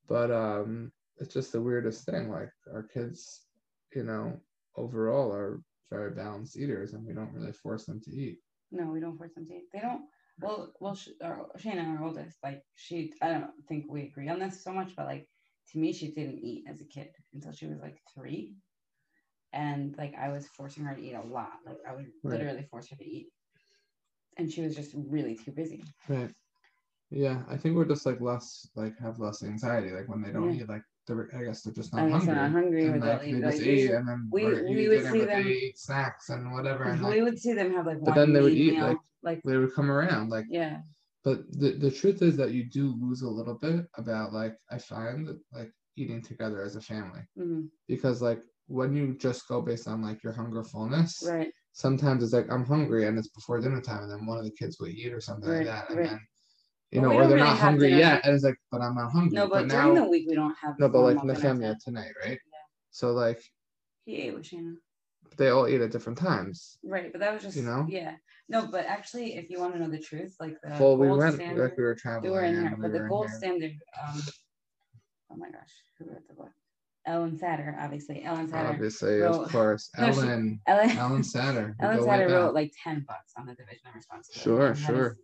[0.08, 2.30] but um, it's just the weirdest thing.
[2.30, 3.42] Like our kids,
[3.94, 4.38] you know,
[4.76, 8.38] overall are very balanced eaters, and we don't really force them to eat.
[8.70, 9.64] No, we don't force them to eat.
[9.72, 10.02] They don't
[10.40, 14.38] well, well, she, our, Shana, our oldest, like she, I don't think we agree on
[14.38, 15.28] this so much, but like
[15.72, 18.54] to me, she didn't eat as a kid until she was like three,
[19.52, 21.54] and like I was forcing her to eat a lot.
[21.66, 22.38] Like I would right.
[22.38, 23.28] literally force her to eat,
[24.36, 25.82] and she was just really too busy.
[26.08, 26.30] Right.
[27.10, 29.90] Yeah, I think we're just like less like have less anxiety.
[29.90, 30.62] Like when they don't yeah.
[30.62, 32.34] eat, like they're I guess they're just not hungry.
[32.34, 35.78] Not hungry and like, they just eat, and then we, we would see them eat
[35.78, 36.84] snacks and whatever.
[36.84, 38.02] And, we would see them have like.
[38.02, 40.80] But then they would eat meal, like like they would come around like yeah.
[41.24, 44.78] But the the truth is that you do lose a little bit about like I
[44.78, 47.62] find like eating together as a family mm-hmm.
[47.88, 52.32] because like when you just go based on like your hunger fullness right sometimes it's
[52.32, 54.88] like i'm hungry and it's before dinner time and then one of the kids will
[54.88, 56.10] eat or something right, like that and right.
[56.10, 56.20] then
[56.90, 58.24] you know, or they're really not hungry yet.
[58.24, 59.36] And it's like, but I'm not hungry.
[59.36, 60.78] No, but, but during now, the week we don't have.
[60.78, 62.38] No, but like Nehemiah tonight, right?
[62.52, 62.58] Yeah.
[62.90, 63.42] So like.
[64.04, 64.74] He ate with Shana.
[65.36, 66.78] They all eat at different times.
[66.82, 67.86] Right, but that was just you know.
[67.88, 68.14] Yeah.
[68.48, 71.34] No, but actually, if you want to know the truth, like the well, we went
[71.34, 72.32] standard, like we were traveling.
[72.32, 73.72] We were in here, but we the gold standard.
[74.02, 74.22] Um,
[75.30, 76.50] oh my gosh, who wrote the book?
[77.06, 78.24] Ellen Satter, obviously.
[78.24, 78.70] Ellen Satter.
[78.70, 79.90] Obviously, wrote, of course.
[79.98, 80.60] no, Ellen.
[80.66, 80.90] She, Ellen.
[80.90, 81.74] Ellen Satter.
[81.80, 84.40] Ellen Satter wrote like ten books on the division of responsibility.
[84.40, 85.10] Sure, sure.
[85.10, 85.16] To,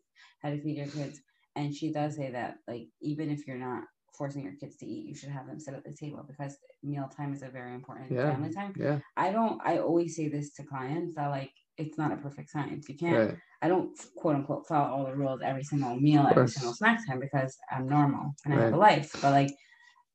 [0.43, 1.21] how to feed your kids,
[1.57, 3.85] and she does say that like even if you're not
[4.17, 7.11] forcing your kids to eat, you should have them sit at the table because meal
[7.17, 8.33] time is a very important yeah.
[8.33, 8.73] family time.
[8.77, 9.01] Yeah.
[9.17, 9.61] I don't.
[9.65, 12.89] I always say this to clients that like it's not a perfect science.
[12.89, 13.31] You can't.
[13.31, 13.39] Right.
[13.63, 17.21] I don't quote unquote follow all the rules every single meal, every single snack time
[17.21, 19.11] because I'm normal and I have a life.
[19.21, 19.51] But like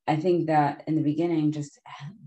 [0.07, 1.79] I think that in the beginning, just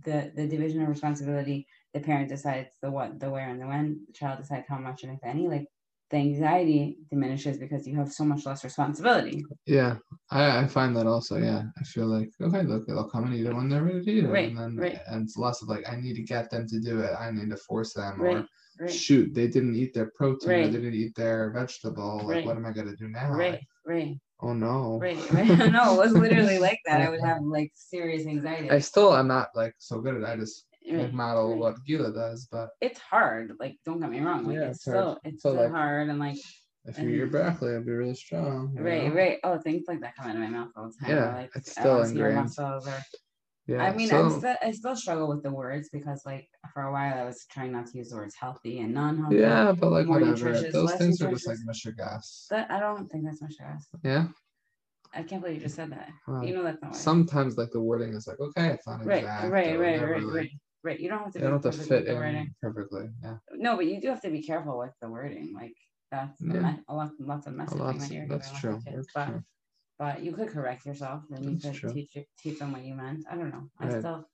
[0.04, 4.04] the the division of responsibility, the parent decides the what, the where, and the when.
[4.06, 5.48] The child decides how much and if any.
[5.48, 5.66] Like
[6.12, 9.44] the anxiety diminishes because you have so much less responsibility.
[9.66, 9.96] Yeah,
[10.30, 11.38] I, I find that also.
[11.38, 14.12] Yeah, I feel like okay, look, they'll come and eat it when they're ready to
[14.12, 15.00] eat it, right, and then right.
[15.08, 17.12] and it's less of like I need to get them to do it.
[17.18, 18.46] I need to force them, right, or
[18.78, 18.90] right.
[18.90, 20.66] shoot, they didn't eat their protein, right.
[20.66, 22.18] they didn't eat their vegetable.
[22.18, 22.46] Like, right.
[22.46, 23.32] what am I gonna do now?
[23.32, 24.16] Right, right.
[24.42, 24.98] Oh no.
[25.00, 25.46] Right, right.
[25.72, 27.00] no, it was literally like that.
[27.00, 28.70] I would have like serious anxiety.
[28.70, 30.28] I still am not like so good at it.
[30.28, 30.66] I just.
[30.98, 33.52] Like model what Gila does, but it's hard.
[33.58, 34.44] Like, don't get me wrong.
[34.44, 36.38] Like, yeah, it's, it's still it's so, still like, hard and like
[36.84, 38.74] if you eat your broccoli, it'll be really strong.
[38.74, 39.14] Right, know?
[39.14, 39.38] right.
[39.44, 41.16] Oh, things like that come out of my mouth all the time.
[41.16, 42.50] Yeah, like, it's still ingrained.
[42.58, 42.80] Or,
[43.68, 46.82] yeah, I mean, so, I, still, I still struggle with the words because, like, for
[46.82, 49.36] a while I was trying not to use the words healthy and non-healthy.
[49.36, 50.60] Yeah, but like whatever.
[50.72, 51.96] Those things are just like Mr.
[51.96, 52.46] Gas.
[52.50, 53.58] But I don't think that's Mr.
[53.60, 53.86] Gas.
[54.02, 54.26] Yeah.
[55.14, 56.08] I can't believe you just said that.
[56.26, 56.96] Well, you know that's not.
[56.96, 59.52] Sometimes, like the wording is like, okay, it's not right, exact.
[59.52, 60.50] Right, right, right, right, right.
[60.84, 60.98] Right.
[60.98, 61.38] You don't have to.
[61.38, 62.54] You don't have to fit in wording.
[62.60, 63.08] perfectly.
[63.22, 63.36] Yeah.
[63.52, 65.52] No, but you do have to be careful with the wording.
[65.54, 65.76] Like
[66.10, 66.76] that's yeah.
[66.88, 68.80] a, lot, lots of messaging lots, you're that's true.
[68.86, 69.42] Kids, but, true.
[69.98, 71.92] but you could correct yourself and you could true.
[71.92, 73.24] teach teach them what you meant.
[73.30, 73.68] I don't know.
[73.78, 73.98] I right.
[74.00, 74.28] still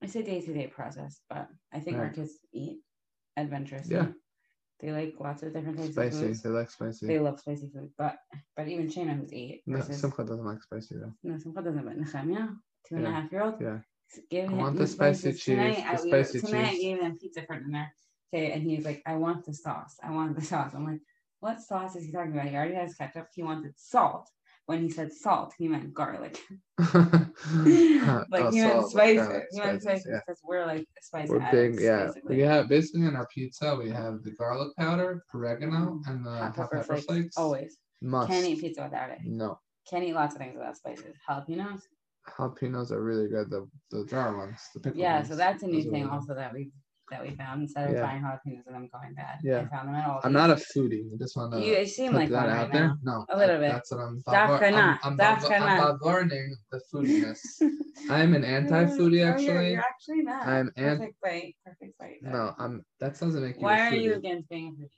[0.00, 2.04] it's a day to day process, but I think right.
[2.04, 2.80] our kids eat
[3.36, 3.88] adventurous.
[3.90, 4.06] Yeah.
[4.80, 6.16] They like lots of different types spicy.
[6.16, 6.42] of foods.
[6.42, 7.06] They like spicy.
[7.06, 8.16] They love spicy food, but
[8.56, 9.62] but even Shana who's eight.
[9.66, 11.12] Versus, no, Simcha doesn't like spicy though.
[11.22, 11.84] No, Simcha doesn't.
[11.84, 12.48] But Nehemiah,
[12.88, 13.10] two and yeah.
[13.10, 13.60] a half year old.
[13.60, 13.78] Yeah.
[14.30, 15.44] Give I him want the spicy cheese.
[15.44, 16.78] Tonight, the I, spicy tonight cheese.
[16.78, 17.92] I gave him pizza for dinner.
[18.32, 19.96] Okay, and he's like, I want the sauce.
[20.02, 20.72] I want the sauce.
[20.74, 21.00] I'm like,
[21.40, 22.48] what sauce is he talking about?
[22.48, 23.28] He already has ketchup.
[23.34, 24.28] He wanted salt.
[24.66, 26.38] When he said salt, he meant garlic.
[26.78, 29.42] like oh, he meant spices.
[29.50, 30.20] He meant spices yeah.
[30.24, 32.06] because we're like spice We're addicts, big, yeah.
[32.06, 32.36] Basically.
[32.36, 36.10] We have basically in our pizza we have the garlic powder, oregano, mm-hmm.
[36.10, 37.06] and the hot pepper, pepper flakes.
[37.06, 37.36] flakes.
[37.36, 37.78] Always.
[38.00, 38.30] Must.
[38.30, 39.18] Can't eat pizza without it.
[39.24, 39.58] No.
[39.88, 41.16] Can't eat lots of things without spices.
[41.28, 41.80] Jalapenos.
[42.36, 43.50] Jalapenos are really good.
[43.50, 45.28] The the jar ones, the pickle Yeah, ones.
[45.28, 46.70] so that's a new thing also that we
[47.10, 48.02] that we found instead of yeah.
[48.02, 49.38] buying jalapenos and them going bad.
[49.42, 50.20] Yeah, I found them at all.
[50.22, 51.12] I'm not a foodie.
[51.12, 51.60] I just want to.
[51.60, 52.96] You seem like that out right there.
[53.02, 53.72] No, a little bit.
[53.72, 54.22] That's what I'm.
[54.26, 57.40] About, I'm, I'm, I'm, I'm learning the foodiness.
[58.10, 59.48] I'm an anti-foodie actually.
[59.48, 60.46] Oh, you're, oh, you're, actually not.
[60.46, 61.56] I'm perfect bite.
[61.64, 62.22] Perfect bite.
[62.22, 62.84] No, I'm.
[63.00, 63.62] That doesn't make you.
[63.62, 64.88] Why are you against being a foodie?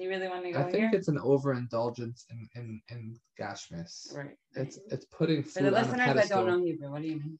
[0.00, 0.90] Do you really want to go I think here?
[0.94, 4.16] it's an overindulgence in in in gashmis.
[4.16, 4.34] Right.
[4.54, 7.38] It's it's putting food For the listeners that don't know Hebrew, what do you mean?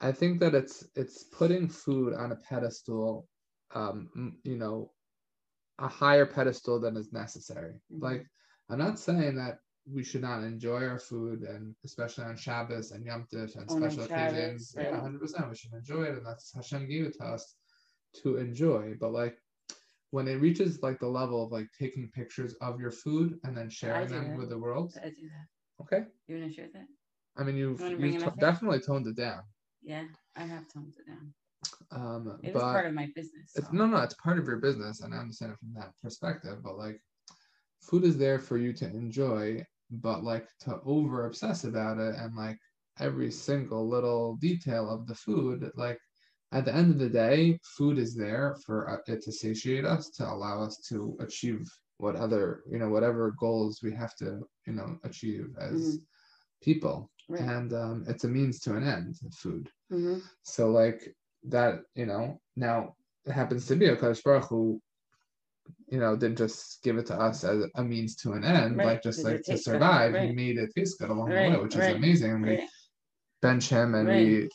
[0.00, 3.26] I think that it's it's putting food on a pedestal,
[3.74, 4.92] um, you know,
[5.80, 7.80] a higher pedestal than is necessary.
[7.92, 8.04] Mm-hmm.
[8.04, 8.26] Like
[8.70, 9.58] I'm not saying that
[9.92, 13.76] we should not enjoy our food, and especially on Shabbos and Yom Tif and oh,
[13.76, 14.72] special occasions.
[14.76, 14.86] Right.
[14.88, 17.56] Yeah, hundred percent, we should enjoy it, and that's Hashem gave it to us
[18.22, 18.94] to enjoy.
[19.00, 19.36] But like
[20.10, 23.68] when it reaches like the level of like taking pictures of your food and then
[23.68, 24.38] sharing them that.
[24.38, 24.94] with the world.
[25.02, 25.82] I do that.
[25.82, 26.06] Okay.
[26.26, 26.86] You wanna share that?
[27.36, 29.42] I mean, you've, you you've definitely toned it down.
[29.82, 30.04] Yeah,
[30.36, 31.32] I have toned it down.
[31.90, 33.52] Um, it but part of my business.
[33.52, 33.60] So.
[33.62, 36.58] It's, no, no, it's part of your business, and I understand it from that perspective.
[36.62, 37.00] But like,
[37.80, 42.34] food is there for you to enjoy, but like to over obsess about it and
[42.34, 42.58] like
[43.00, 45.98] every single little detail of the food, like
[46.52, 50.08] at the end of the day, food is there for uh, it to satiate us,
[50.10, 54.72] to allow us to achieve what other, you know, whatever goals we have to, you
[54.72, 55.96] know, achieve as mm-hmm.
[56.62, 57.10] people.
[57.28, 57.42] Right.
[57.42, 59.68] And um, it's a means to an end, food.
[59.92, 60.20] Mm-hmm.
[60.42, 62.94] So, like that, you know, now
[63.26, 64.80] it happens to be a Kadosh Baruch Hu,
[65.88, 68.86] you know, didn't just give it to us as a means to an end, right.
[68.86, 70.14] like just like to survive.
[70.14, 70.28] Right.
[70.28, 72.32] He made it taste good along the way, which is amazing.
[72.32, 72.68] And we
[73.40, 74.48] bench him and we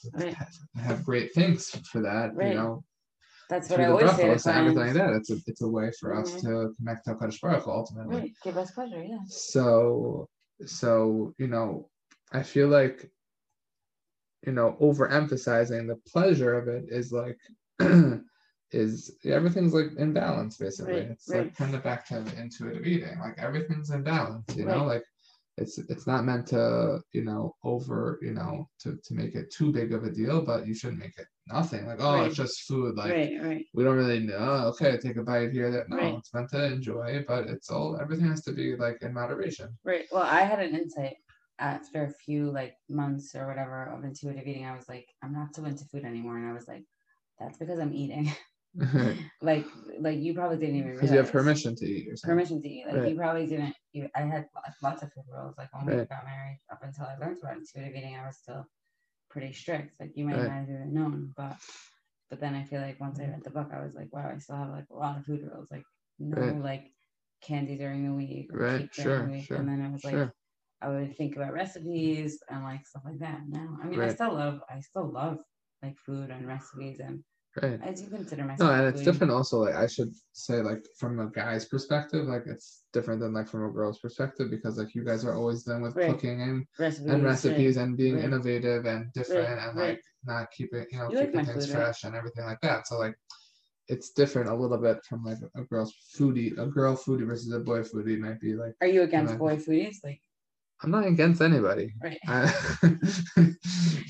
[0.75, 2.83] have great things for that, you know.
[3.49, 4.31] That's what I always say.
[4.31, 5.13] And everything like that.
[5.13, 6.23] It's a it's a way for mm-hmm.
[6.23, 8.15] us to connect to Kadosh Baruch ultimately.
[8.15, 8.31] Right.
[8.43, 9.19] Give us pleasure, yeah.
[9.27, 10.27] So
[10.65, 11.89] so you know
[12.33, 13.09] I feel like,
[14.45, 17.37] you know, overemphasizing the pleasure of it is like,
[18.71, 20.93] is everything's like in balance basically.
[20.93, 21.43] Right, it's right.
[21.43, 23.19] like kind of back to intuitive eating.
[23.19, 24.75] Like everything's in balance, you right.
[24.75, 25.03] know, like
[25.57, 29.71] it's it's not meant to you know over you know to to make it too
[29.71, 31.85] big of a deal but you shouldn't make it nothing.
[31.85, 32.27] Like oh right.
[32.27, 32.95] it's just food.
[32.95, 33.65] Like right, right.
[33.73, 34.71] we don't really know.
[34.71, 35.69] Okay take a bite here.
[35.71, 36.15] That no right.
[36.15, 39.77] it's meant to enjoy but it's all everything has to be like in moderation.
[39.83, 40.05] Right.
[40.11, 41.17] Well i had an insight
[41.59, 44.65] after a few like months or whatever of intuitive eating.
[44.65, 46.37] I was like i'm not so into food anymore.
[46.37, 46.83] And i was like
[47.39, 48.31] that's because i'm eating
[48.77, 49.21] Mm-hmm.
[49.45, 49.65] like
[49.99, 52.35] like you probably didn't even because you have permission to eat or something.
[52.35, 53.09] permission to eat like right.
[53.09, 54.47] you probably didn't you i had
[54.81, 55.99] lots of food rules like when right.
[55.99, 58.65] we got married up until i learned about intuitive eating i was still
[59.29, 60.45] pretty strict like you might right.
[60.45, 61.55] not have even known but
[62.31, 64.39] but then i feel like once i read the book i was like wow i
[64.39, 65.83] still have like a lot of food rules like
[66.17, 66.91] no like
[67.43, 69.45] candy during the week right sure, week.
[69.45, 70.33] sure and then i was like sure.
[70.81, 74.33] i would think about recipes and like stuff like that now i mean i still
[74.33, 75.37] love i still love
[75.83, 77.23] like food and recipes and
[77.61, 77.79] Right.
[77.83, 78.71] I do consider myself.
[78.71, 79.59] No, and it's different also.
[79.59, 83.65] Like I should say, like from a guy's perspective, like it's different than like from
[83.65, 86.09] a girl's perspective because like you guys are always done with right.
[86.09, 87.83] cooking and recipes, and recipes right.
[87.83, 88.23] and being right.
[88.25, 92.03] innovative and different and like not keeping you know you keeping like things food, fresh
[92.05, 92.87] and everything like that.
[92.87, 93.15] So like
[93.87, 97.59] it's different a little bit from like a girl's foodie, a girl foodie versus a
[97.59, 98.73] boy foodie might be like.
[98.81, 99.97] Are you against boy foodies?
[100.03, 100.21] Like
[100.83, 101.93] I'm not against anybody.
[102.01, 102.19] Right.
[102.27, 102.53] I,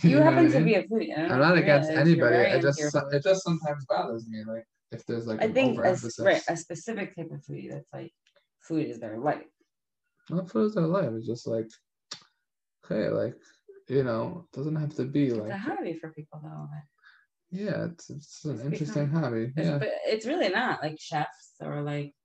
[0.01, 0.65] you, happen to mean?
[0.65, 1.17] be a foodie.
[1.17, 2.37] I'm not against anybody.
[2.37, 4.43] It just it just sometimes bothers me.
[4.43, 5.81] Like if there's like I think a,
[6.19, 8.11] right a specific type of foodie that's like
[8.61, 9.43] food is their life.
[10.31, 11.11] Not food is their life.
[11.13, 11.69] It's just like
[12.85, 13.35] okay, like
[13.87, 16.67] you know, it doesn't have to be it's like a hobby for people though.
[17.51, 19.53] Yeah, it's it's an it's interesting become, hobby.
[19.55, 22.15] Yeah, but it's really not like chefs or like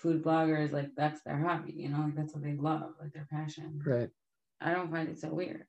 [0.00, 3.28] food bloggers, like that's their hobby, you know, like that's what they love, like their
[3.30, 3.80] passion.
[3.84, 4.10] Right.
[4.60, 5.64] I don't find it so weird.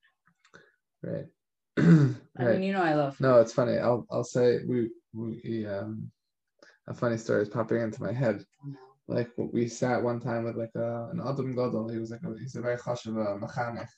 [1.04, 1.26] Right.
[1.78, 3.15] I mean, you know, I love.
[3.15, 3.24] Food.
[3.24, 3.78] No, it's funny.
[3.78, 6.12] I'll I'll say we we um
[6.88, 8.44] a funny story is popping into my head.
[9.08, 11.89] Like we sat one time with like a, an adam gadol.
[11.89, 13.89] He was like a, he's a very chashuv mechanech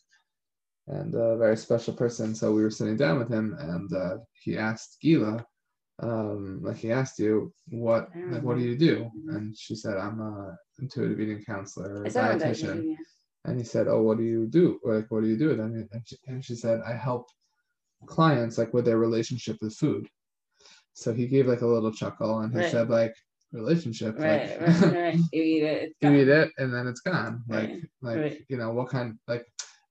[0.87, 2.35] and a very special person.
[2.35, 5.45] So we were sitting down with him, and uh, he asked Gila,
[5.99, 9.09] um, like he asked you, what like what do you do?
[9.27, 12.95] And she said, I'm a intuitive eating counselor, a dietitian.
[13.45, 14.79] And he said, Oh, what do you do?
[14.83, 15.51] Like, what do you do?
[15.51, 17.27] And, and, she, and she said, I help
[18.05, 20.07] clients like with their relationship with food.
[20.93, 22.71] So he gave like a little chuckle and he right.
[22.71, 23.13] said, like,
[23.51, 24.17] relationship.
[24.17, 25.19] Right, like, right, right.
[25.31, 25.93] You eat it.
[26.01, 27.43] you eat it and then it's gone.
[27.47, 27.81] Like, right.
[28.01, 28.45] like right.
[28.49, 29.45] you know, what kind like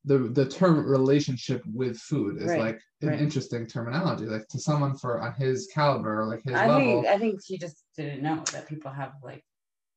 [0.04, 3.20] the the term relationship with food is right, like an right.
[3.20, 7.18] interesting terminology like to someone for on his caliber like his I level think, i
[7.18, 9.44] think she just didn't know that people have like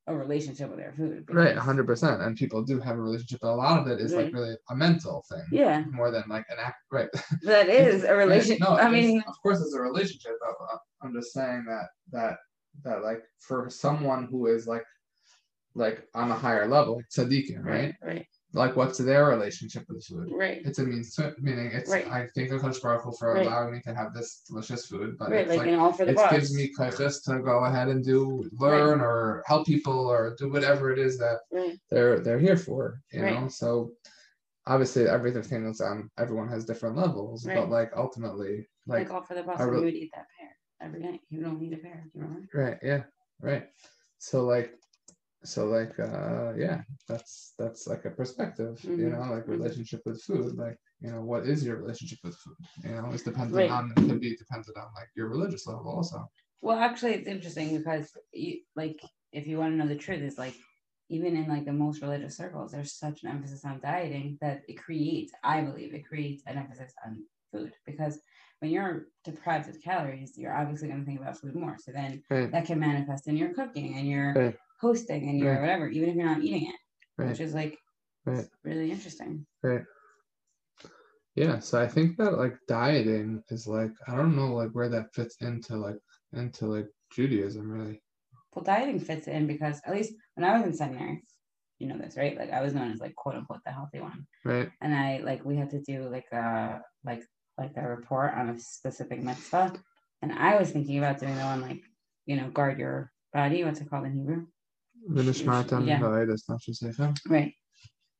[0.08, 1.36] a relationship with their food because...
[1.36, 4.26] right 100% and people do have a relationship but a lot of it is right.
[4.26, 7.10] like really a mental thing yeah more than like an act right
[7.42, 11.14] that is a relationship no, i mean of course it's a relationship but uh, i'm
[11.14, 12.38] just saying that that
[12.84, 14.84] that like for someone who is like
[15.74, 17.94] like on a higher level like tzaddikim, right?
[18.02, 20.30] Right like what's their relationship with food?
[20.32, 20.62] Right.
[20.66, 22.08] It's a means to meaning it's right.
[22.08, 23.46] I thank the Kosh Baruch for right.
[23.46, 26.12] allowing me to have this delicious food, but right, it's like, like all for the
[26.12, 26.32] it boss.
[26.32, 30.92] gives me kaiches to go ahead and do learn or help people or do whatever
[30.92, 31.40] it is that
[31.92, 33.02] they're they're here for.
[33.12, 33.92] You know, so
[34.68, 39.36] obviously everything is um everyone has different levels, but like ultimately like, like all for
[39.36, 41.22] the boss, re- you would eat that pear every night.
[41.30, 42.06] You don't need a pear.
[42.14, 42.48] You remember?
[42.54, 42.78] Right.
[42.82, 43.04] Yeah.
[43.42, 43.68] Right.
[44.20, 44.74] So like
[45.46, 49.00] so like uh yeah that's that's like a perspective mm-hmm.
[49.00, 49.52] you know like mm-hmm.
[49.52, 53.24] relationship with food like you know what is your relationship with food you know it's
[53.24, 53.72] dependent right.
[53.72, 56.28] on it can be dependent on like your religious level also
[56.62, 59.00] well actually it's interesting because you like
[59.32, 60.56] if you want to know the truth is like
[61.10, 64.78] even in like the most religious circles there's such an emphasis on dieting that it
[64.78, 68.20] creates i believe it creates an emphasis on food because
[68.60, 71.76] when you're deprived of calories, you're obviously going to think about food more.
[71.78, 72.50] So then right.
[72.54, 75.62] that can manifest in your cooking and your right hosting and you're right.
[75.62, 76.76] whatever, even if you're not eating it,
[77.18, 77.30] right.
[77.30, 77.78] which is like
[78.26, 78.46] right.
[78.64, 79.46] really interesting.
[79.64, 79.84] Right.
[81.36, 85.14] Yeah, so I think that like dieting is like I don't know like where that
[85.14, 85.98] fits into like
[86.34, 88.02] into like Judaism really.
[88.54, 91.22] Well, dieting fits in because at least when I was in seminary,
[91.78, 92.38] you know this, right?
[92.38, 94.26] Like I was known as like quote unquote the healthy one.
[94.46, 94.70] Right.
[94.82, 97.24] And I like we had to do like a like
[97.58, 99.74] like a report on a specific mitzvah.
[100.22, 101.82] And I was thinking about doing the one like,
[102.26, 104.46] you know, guard your body, what's it called in Hebrew?
[106.50, 107.18] Nafshesecha.
[107.28, 107.54] Right.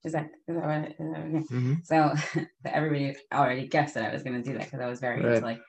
[0.04, 0.92] Is that is that what?
[0.92, 1.44] Is that okay?
[1.52, 1.74] mm-hmm.
[1.84, 2.14] So
[2.66, 5.36] everybody already guessed that I was going to do that because I was very right.
[5.36, 5.60] into like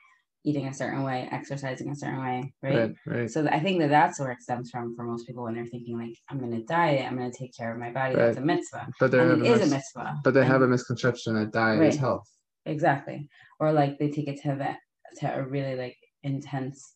[0.45, 2.75] eating a certain way, exercising a certain way, right?
[2.75, 2.95] Right.
[3.05, 3.31] right.
[3.31, 5.99] So I think that that's where it stems from for most people when they're thinking
[5.99, 8.15] like, I'm going to diet, I'm going to take care of my body.
[8.15, 8.27] Right.
[8.27, 8.87] That's a mitzvah.
[8.99, 10.15] But there is mis- a mitzvah.
[10.23, 11.89] But they and, have a misconception that diet right.
[11.89, 12.29] is health.
[12.65, 13.27] Exactly.
[13.59, 14.77] Or like they take it to that
[15.19, 16.93] to a really like intense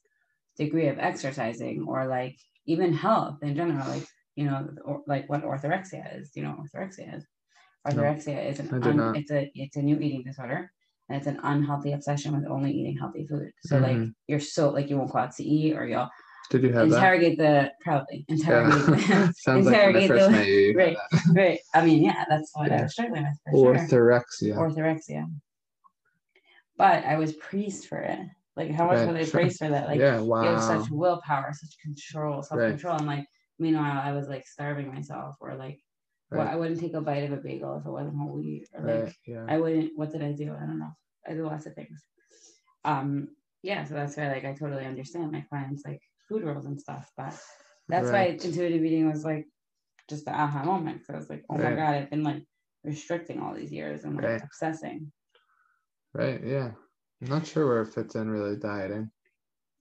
[0.57, 5.43] degree of exercising or like even health in general, like you know, or, like what
[5.43, 6.31] orthorexia is.
[6.35, 7.25] You know, orthorexia is.
[7.87, 10.71] Orthorexia no, is an un, it's a it's a new eating disorder
[11.11, 13.51] and it's an unhealthy obsession with only eating healthy food.
[13.65, 14.01] So mm-hmm.
[14.01, 16.09] like you're so like you won't go out to eat or you'll
[16.49, 17.73] did you have interrogate that?
[17.79, 19.29] the probably interrogate yeah.
[19.35, 20.97] Sounds interrogate like the right
[21.33, 21.59] right.
[21.73, 22.79] I mean yeah, that's what yeah.
[22.79, 23.55] I was struggling with.
[23.55, 24.53] Orthorexia.
[24.53, 24.69] Sure.
[24.69, 25.25] Orthorexia.
[26.77, 28.19] But I was praised for it.
[28.57, 29.31] Like how much were they sure.
[29.31, 29.87] praised for that?
[29.87, 30.43] Like yeah, wow.
[30.43, 32.93] you have such willpower, such control, self control.
[32.93, 32.99] Right.
[32.99, 33.25] And like
[33.59, 35.79] meanwhile I was like starving myself or like
[36.29, 36.39] right.
[36.39, 38.67] well, I wouldn't take a bite of a bagel if it wasn't whole wheat.
[38.73, 39.13] Or like right.
[39.25, 39.45] yeah.
[39.47, 40.53] I wouldn't what did I do?
[40.53, 40.91] I don't know.
[41.27, 42.03] I do lots of things.
[42.83, 43.29] Um
[43.63, 47.09] yeah, so that's why like I totally understand my clients like food rules and stuff.
[47.15, 47.39] But
[47.87, 49.47] that's why intuitive eating was like
[50.09, 51.05] just the aha moment.
[51.05, 52.43] So I was like, oh my God, I've been like
[52.83, 55.11] restricting all these years and like obsessing.
[56.13, 56.41] Right.
[56.43, 56.71] Yeah.
[57.21, 59.11] I'm not sure where it fits in really dieting.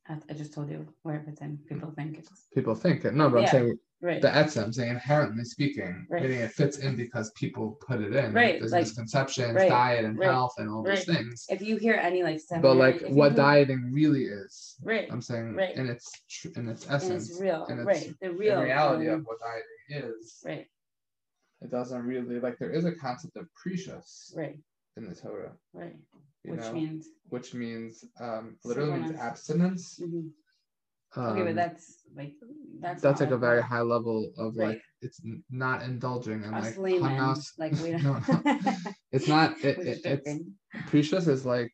[0.09, 1.59] I just told you where it fits in.
[1.69, 2.49] People think it's.
[2.53, 3.15] People think it.
[3.15, 3.47] No, but yeah.
[3.47, 4.23] I'm saying Right.
[4.23, 6.23] The essence, saying inherently speaking, right.
[6.23, 8.33] meaning it fits in because people put it in.
[8.33, 8.59] Right.
[8.59, 9.69] There's like, misconceptions, right.
[9.69, 10.31] diet and right.
[10.31, 11.45] health and all those things.
[11.51, 14.77] If you hear any like But like what dieting really is.
[14.83, 15.07] Right.
[15.13, 15.77] I'm saying right.
[15.77, 16.11] in its
[16.57, 17.29] in its essence.
[17.29, 17.67] And it's real.
[17.67, 18.15] In its, right.
[18.23, 20.39] The real the reality um, of what dieting is.
[20.47, 20.67] Right.
[21.61, 24.35] It doesn't really like there is a concept of prishus.
[24.35, 24.57] Right.
[24.97, 25.53] In the Torah.
[25.75, 25.97] Right.
[26.45, 30.01] Which know, means which means um literally means abstinence.
[30.01, 30.29] Mm-hmm
[31.17, 32.35] um, okay, but that's like
[32.81, 34.69] that's that's like a very high level of right.
[34.69, 38.03] like it's not indulging and like hanas, like we don't.
[38.03, 38.67] no, no.
[39.13, 40.41] it's not it, it it's
[40.89, 41.73] prishus is like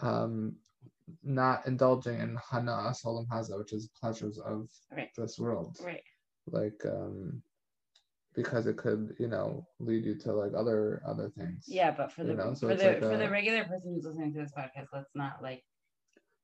[0.00, 0.54] um
[1.24, 5.10] not indulging in hanaos olam hazeh which is pleasures of right.
[5.16, 6.02] this world right
[6.46, 7.42] like um
[8.34, 12.24] because it could you know lead you to like other other things yeah but for
[12.24, 12.54] the know?
[12.54, 15.10] so for the like for a, the regular person who's listening to this podcast let's
[15.14, 15.62] not like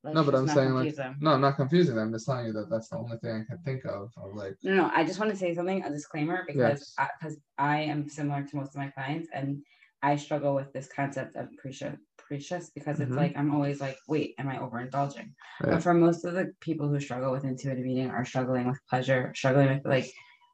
[0.03, 1.16] Let's no, but I'm saying like them.
[1.20, 2.07] no, I'm not confusing them.
[2.07, 4.11] I'm just telling you that that's the only thing I can think of.
[4.16, 4.90] Of like no, no.
[4.94, 7.37] I just want to say something, a disclaimer, because because yes.
[7.59, 9.62] I, I, am similar to most of my clients, and
[10.03, 13.18] I struggle with this concept of prishus, prishus, because it's mm-hmm.
[13.18, 15.33] like I'm always like, wait, am I overindulging?
[15.62, 15.72] Right.
[15.72, 19.35] But for most of the people who struggle with intuitive eating are struggling with pleasure,
[19.37, 20.11] struggling with like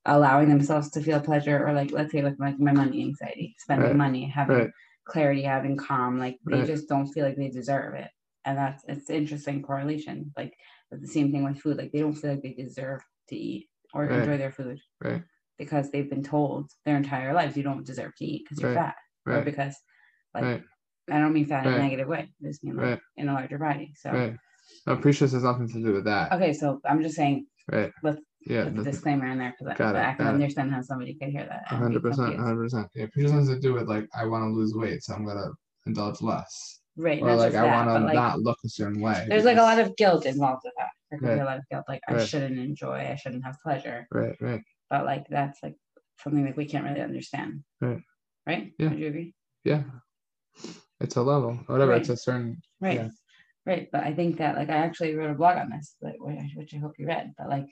[0.07, 3.88] allowing themselves to feel pleasure, or like let's say with my, my money anxiety, spending
[3.88, 3.97] right.
[3.97, 4.71] money, having right.
[5.05, 8.11] clarity, having calm, like they just don't feel like they deserve it
[8.47, 10.33] and that's it's interesting correlation.
[10.37, 10.55] Like
[10.90, 11.77] the same thing with food.
[11.77, 14.21] Like they don't feel like they deserve to eat or right.
[14.21, 15.23] enjoy their food, right?
[15.59, 18.87] Because they've been told their entire lives you don't deserve to eat because you're right.
[18.87, 18.95] fat,
[19.27, 19.38] right.
[19.38, 19.75] or because
[20.33, 20.62] like right.
[21.11, 22.29] I don't mean fat in a negative way.
[22.42, 23.92] I just mean like in a larger body.
[23.97, 24.37] So right.
[24.87, 26.33] No, has nothing to do with that.
[26.33, 27.47] Okay, so I'm just saying.
[27.71, 27.92] Right.
[28.05, 30.74] Let's yeah, put the disclaimer in there because I, I, can understand it.
[30.74, 31.66] how somebody could hear that.
[31.66, 32.88] hundred percent, hundred percent.
[32.94, 35.50] Yeah, prishus has to do with like I want to lose weight, so I'm gonna
[35.87, 36.80] indulge less.
[36.96, 37.20] Right.
[37.22, 39.26] Or like I want to like, not look a certain way.
[39.28, 40.88] There's like a lot of guilt involved with that.
[41.11, 42.20] There could be a lot of guilt, like right.
[42.20, 44.06] I shouldn't enjoy, I shouldn't have pleasure.
[44.11, 44.62] Right, right.
[44.88, 45.76] But like that's like
[46.22, 47.64] something that we can't really understand.
[47.80, 48.00] Right.
[48.46, 48.72] Right?
[48.78, 48.88] Yeah.
[48.88, 49.35] Would you agree?
[49.64, 49.82] Yeah.
[51.00, 51.59] It's a level.
[51.66, 51.94] Whatever.
[51.94, 52.94] It's a certain Right.
[52.94, 53.09] Yeah.
[53.66, 53.88] Right.
[53.92, 56.78] But I think that like I actually wrote a blog on this, but which I
[56.78, 57.35] hope you read.
[57.37, 57.66] But like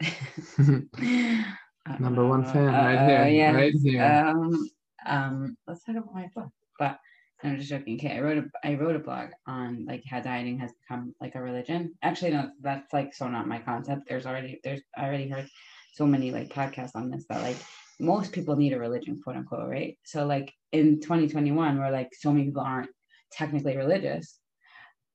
[1.98, 3.26] number one fan right uh, here.
[3.28, 3.52] Yeah.
[3.52, 4.02] Right here.
[4.02, 4.70] Um,
[5.06, 6.50] um, let's talk about my book.
[6.78, 6.98] But
[7.42, 7.96] I'm just joking.
[7.96, 11.34] Okay, I wrote a I wrote a blog on like how dieting has become like
[11.34, 11.94] a religion.
[12.02, 14.02] Actually, no, that's like so not my concept.
[14.08, 15.48] There's already there's I already heard
[15.92, 17.56] so many like podcasts on this that like
[18.00, 19.96] most people need a religion, quote unquote, right?
[20.04, 22.90] So like in 2021, where like so many people aren't
[23.30, 24.38] technically religious,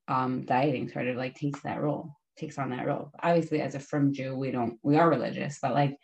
[0.07, 3.11] um, dieting started like takes that role, takes on that role.
[3.21, 5.95] Obviously, as a firm Jew, we don't we are religious, but like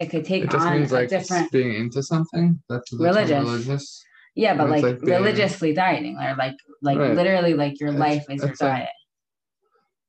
[0.00, 3.44] it could take it just on means, like, different being into something that's, that's religious.
[3.44, 4.04] religious
[4.34, 7.14] yeah, but like, like religiously dieting, or like like right.
[7.14, 8.88] literally like your it's, life is your diet.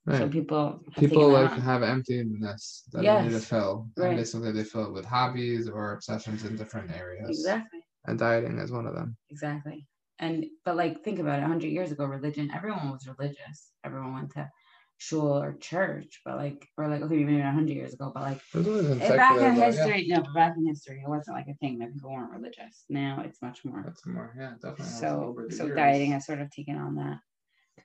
[0.05, 0.17] Right.
[0.17, 3.23] So people people like have emptiness that yes.
[3.23, 3.87] they need to fill.
[3.97, 4.09] Right.
[4.09, 7.29] And basically they fill it with hobbies or obsessions in different areas.
[7.29, 7.79] Exactly.
[8.05, 9.15] And dieting is one of them.
[9.29, 9.87] Exactly.
[10.19, 13.71] And but like think about it, hundred years ago, religion, everyone was religious.
[13.83, 14.49] Everyone went to
[14.97, 18.41] shul or church, but like, or like, okay, maybe a hundred years ago, but like,
[18.53, 20.17] back in history, yeah.
[20.17, 22.85] no, back in history, it wasn't like a thing that people weren't religious.
[22.89, 23.83] Now it's much more.
[23.85, 24.85] That's more, yeah, definitely.
[24.85, 25.75] So, so years.
[25.75, 27.19] dieting has sort of taken on that,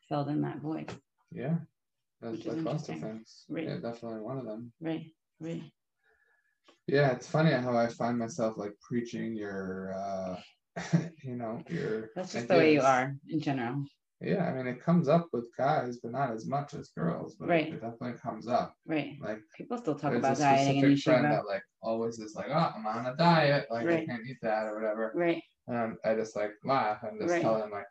[0.09, 0.93] filled in that void.
[1.33, 1.57] Yeah,
[2.21, 3.45] that's like most of things.
[3.49, 3.65] Right.
[3.65, 4.73] Yeah, definitely one of them.
[4.81, 5.07] Right,
[5.41, 5.63] right.
[6.87, 10.41] Yeah, it's funny how I find myself like preaching your, uh
[11.23, 12.11] you know, your.
[12.15, 12.49] That's just ideas.
[12.49, 13.85] the way you are in general.
[14.23, 17.37] Yeah, I mean, it comes up with guys, but not as much as girls.
[17.37, 17.69] But right.
[17.69, 18.75] it definitely comes up.
[18.87, 19.17] Right.
[19.21, 22.87] Like people still talk about dieting and friend that like always is like, oh, I'm
[22.87, 24.01] on a diet, like right.
[24.01, 25.13] I can't eat that or whatever.
[25.15, 25.43] Right.
[25.69, 27.41] And I just like laugh and just right.
[27.41, 27.87] tell him like,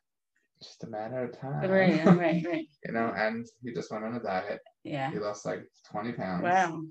[0.62, 1.70] just a matter of time.
[1.70, 2.06] Right.
[2.06, 2.46] Right.
[2.46, 2.68] Right.
[2.86, 4.60] you know, and he just went on a diet.
[4.84, 5.10] Yeah.
[5.12, 6.44] He lost like 20 pounds.
[6.44, 6.82] Wow.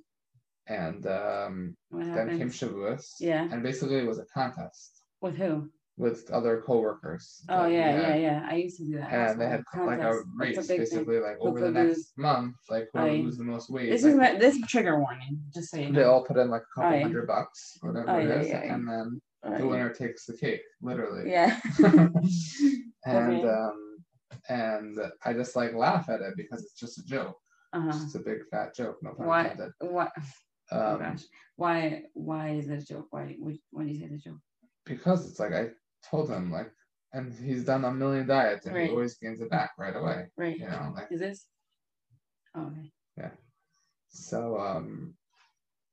[0.67, 3.13] And um, then came Shavuos.
[3.21, 3.47] Yeah.
[3.53, 5.03] And basically it was a contest.
[5.21, 5.69] With who?
[5.99, 7.43] With other coworkers.
[7.49, 8.47] Oh yeah, yeah, yeah.
[8.49, 9.13] I used to do that.
[9.13, 11.25] And they had like a race, a basically, thing.
[11.25, 13.91] like over the next month, like who would lose the most weight.
[13.91, 15.99] This like, is my, this trigger warning, just so you know.
[15.99, 19.21] They all put in like a couple hundred bucks, whatever oh, it is, and then
[19.59, 21.31] the winner takes the cake, literally.
[21.31, 21.61] Yeah.
[23.05, 23.49] and okay.
[23.49, 23.97] um,
[24.49, 27.37] and I just like laugh at it because it's just a joke.
[27.73, 27.99] Uh-huh.
[28.05, 28.99] It's a big fat joke.
[29.03, 29.57] No pun Why?
[29.81, 30.13] What?
[30.71, 31.23] Oh um, oh gosh.
[31.57, 32.03] Why?
[32.15, 33.09] Why is it a joke?
[33.11, 33.37] Why?
[33.71, 34.39] Why do you say the joke?
[34.85, 35.69] Because it's like I
[36.11, 36.71] told him like,
[37.13, 38.87] and he's done a million diets and right.
[38.87, 40.27] he always gains it back right away.
[40.37, 40.59] Right.
[40.59, 41.09] You know, like.
[41.11, 41.47] Is this?
[42.55, 42.91] Oh, okay.
[43.17, 43.31] Yeah.
[44.09, 45.15] So um,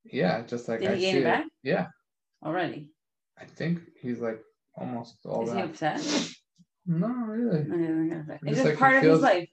[0.03, 1.45] yeah, just like Did I he gain it back?
[1.63, 1.87] Yeah.
[2.43, 2.89] Already.
[3.39, 4.39] I think he's like
[4.75, 5.57] almost all Is that.
[5.57, 6.31] he upset?
[6.85, 7.65] No, really.
[8.43, 9.49] It's just like part of feels, his life.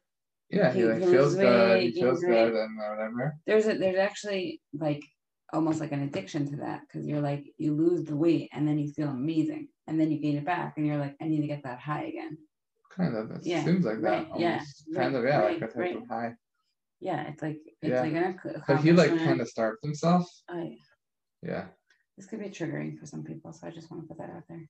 [0.51, 1.83] Yeah, he, he like feels good.
[1.83, 3.37] He feels good and whatever.
[3.47, 5.03] There's a there's actually like
[5.53, 8.79] almost like an addiction to that because you're like you lose the weight and then
[8.79, 11.47] you feel amazing and then you gain it back and you're like I need to
[11.47, 12.39] get that high again.
[12.97, 13.31] Kind of.
[13.31, 13.65] It yeah.
[13.65, 14.29] seems like right.
[14.31, 14.41] that.
[14.41, 14.59] Yeah.
[14.95, 15.15] Kind right.
[15.15, 15.61] of yeah, right.
[15.61, 15.97] like a type right.
[15.97, 16.33] of high.
[17.01, 18.01] Yeah, it's like it's yeah.
[18.01, 20.29] like an But he like kind of starved himself.
[20.51, 20.77] Oh yeah.
[21.43, 21.65] Yeah.
[22.17, 24.45] This could be triggering for some people, so I just want to put that out
[24.49, 24.69] there.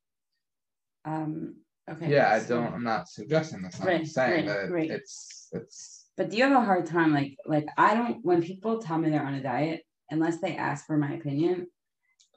[1.05, 1.57] Um,
[1.91, 2.11] Okay.
[2.11, 2.73] Yeah, I don't.
[2.73, 3.81] I'm not suggesting this.
[3.81, 4.91] I'm right, saying right, that right.
[4.91, 6.07] it's it's.
[6.17, 9.11] But do you have a hard time like like I don't when people tell me
[9.11, 11.67] they're on a diet unless they ask for my opinion,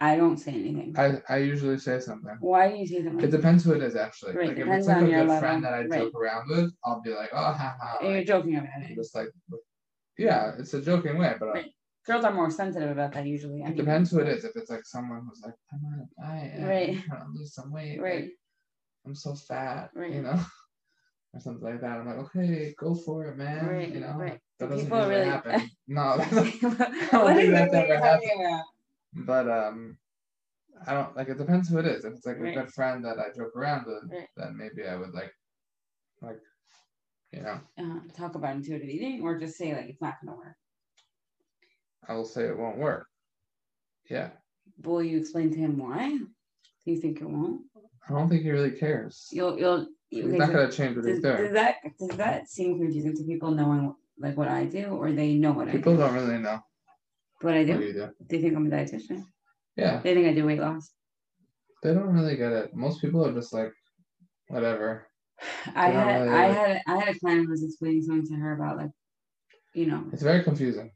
[0.01, 0.93] I don't say anything.
[0.97, 2.35] I, I usually say something.
[2.39, 3.23] Why do you say something?
[3.23, 4.35] It depends who it is actually.
[4.35, 5.39] Right, like if it's like a good level.
[5.39, 6.01] friend that I right.
[6.01, 7.97] joke around with, I'll be like, oh ha ha.
[8.01, 8.95] And you're joking about it.
[8.95, 9.27] Just like,
[10.17, 11.49] yeah, it's a joking way, but.
[11.49, 11.71] Uh, right.
[12.05, 13.63] Girls are more sensitive about that usually.
[13.63, 14.43] I it mean, depends who it is.
[14.45, 16.89] If it's like someone who's like, I'm on a diet, right.
[16.89, 18.23] I'm trying to lose some weight, right?
[18.25, 18.31] Like,
[19.07, 20.13] I'm so fat, right.
[20.13, 20.39] you know,
[21.33, 21.97] or something like that.
[21.97, 23.65] I'm like, okay, go for it, man.
[23.65, 24.39] Right, you know, right.
[24.59, 25.69] That doesn't People really happen.
[25.87, 28.63] no, I don't think that's ever happened.
[29.13, 29.97] But um,
[30.87, 31.29] I don't like.
[31.29, 32.05] It depends who it is.
[32.05, 32.55] If it's like right.
[32.55, 34.27] a good friend that I joke around with, right.
[34.37, 35.31] then maybe I would like,
[36.21, 36.39] like,
[37.31, 40.55] you know, uh, talk about intuitive eating, or just say like it's not gonna work.
[42.07, 43.07] I will say it won't work.
[44.09, 44.29] Yeah.
[44.83, 46.09] Will you explain to him why?
[46.09, 47.61] Do you think it won't?
[48.07, 49.27] I don't think he really cares.
[49.31, 51.37] You'll you'll he's not gonna change what does, he's doing.
[51.37, 55.33] Does that does that seem confusing to people knowing like what I do, or they
[55.33, 55.77] know what people I do?
[55.77, 56.59] People don't really know.
[57.41, 57.73] What I do?
[57.73, 58.09] What do you do?
[58.29, 59.23] They think I'm a dietitian.
[59.75, 59.99] Yeah.
[60.01, 60.91] They think I do weight loss.
[61.83, 62.75] They don't really get it.
[62.75, 63.71] Most people are just like,
[64.47, 65.07] whatever.
[65.75, 68.53] I had really I had I had a client who was explaining something to her
[68.53, 68.91] about like,
[69.73, 70.05] you know.
[70.13, 70.91] It's very confusing.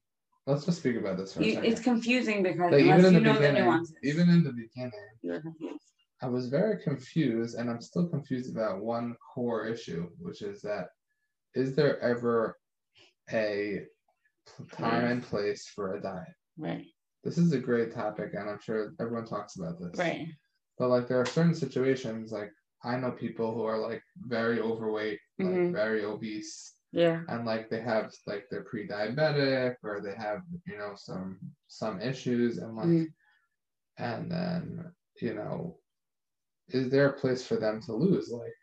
[0.48, 1.72] Let's just speak about this for you, a second.
[1.72, 5.78] It's confusing because like, even in the beginning, even in the beginning.
[6.22, 10.88] I was very confused, and I'm still confused about one core issue, which is that
[11.56, 12.58] is there ever
[13.32, 13.82] a
[14.72, 16.28] time and place for a diet?
[16.58, 16.86] Right.
[17.24, 19.98] This is a great topic, and I'm sure everyone talks about this.
[19.98, 20.28] Right.
[20.78, 22.52] But like, there are certain situations, like
[22.84, 25.66] I know people who are like very overweight, mm-hmm.
[25.66, 26.76] like very obese.
[26.92, 27.22] Yeah.
[27.28, 32.58] And like they have like they're pre-diabetic or they have you know some some issues
[32.58, 34.04] and like mm-hmm.
[34.04, 35.78] and then you know
[36.70, 38.54] is there a place for them to lose like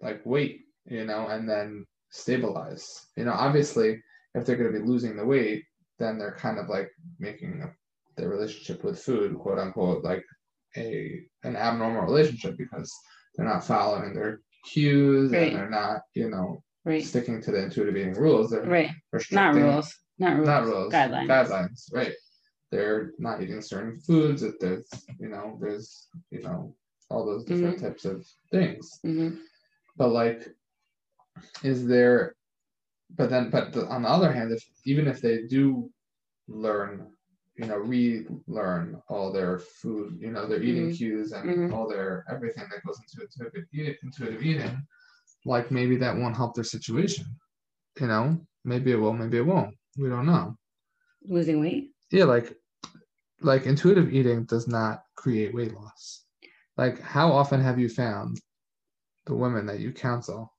[0.00, 4.00] like weight you know and then stabilize you know obviously
[4.34, 5.64] if they're going to be losing the weight
[5.98, 7.62] then they're kind of like making
[8.16, 10.24] their relationship with food quote unquote like
[10.76, 12.92] a an abnormal relationship because
[13.34, 15.48] they're not following their cues right.
[15.48, 17.04] and they're not you know right.
[17.04, 18.90] sticking to the intuitive eating rules they're right
[19.30, 22.12] not rules not rules not rules guidelines guidelines right
[22.70, 24.88] they're not eating certain foods if there's
[25.18, 26.74] you know there's you know
[27.12, 27.86] all those different mm-hmm.
[27.86, 28.98] types of things.
[29.04, 29.36] Mm-hmm.
[29.96, 30.48] But like,
[31.62, 32.34] is there?
[33.14, 35.90] But then, but the, on the other hand, if even if they do
[36.48, 37.08] learn,
[37.56, 40.94] you know, relearn all their food, you know, their eating mm-hmm.
[40.94, 41.74] cues and mm-hmm.
[41.74, 44.86] all their everything that goes into intuitive, intuitive eating,
[45.44, 47.26] like maybe that won't help their situation.
[48.00, 49.74] You know, maybe it will, maybe it won't.
[49.98, 50.56] We don't know.
[51.22, 51.90] Losing weight.
[52.10, 52.56] Yeah, like
[53.42, 56.22] like intuitive eating does not create weight loss
[56.76, 58.40] like how often have you found
[59.26, 60.52] the women that you counsel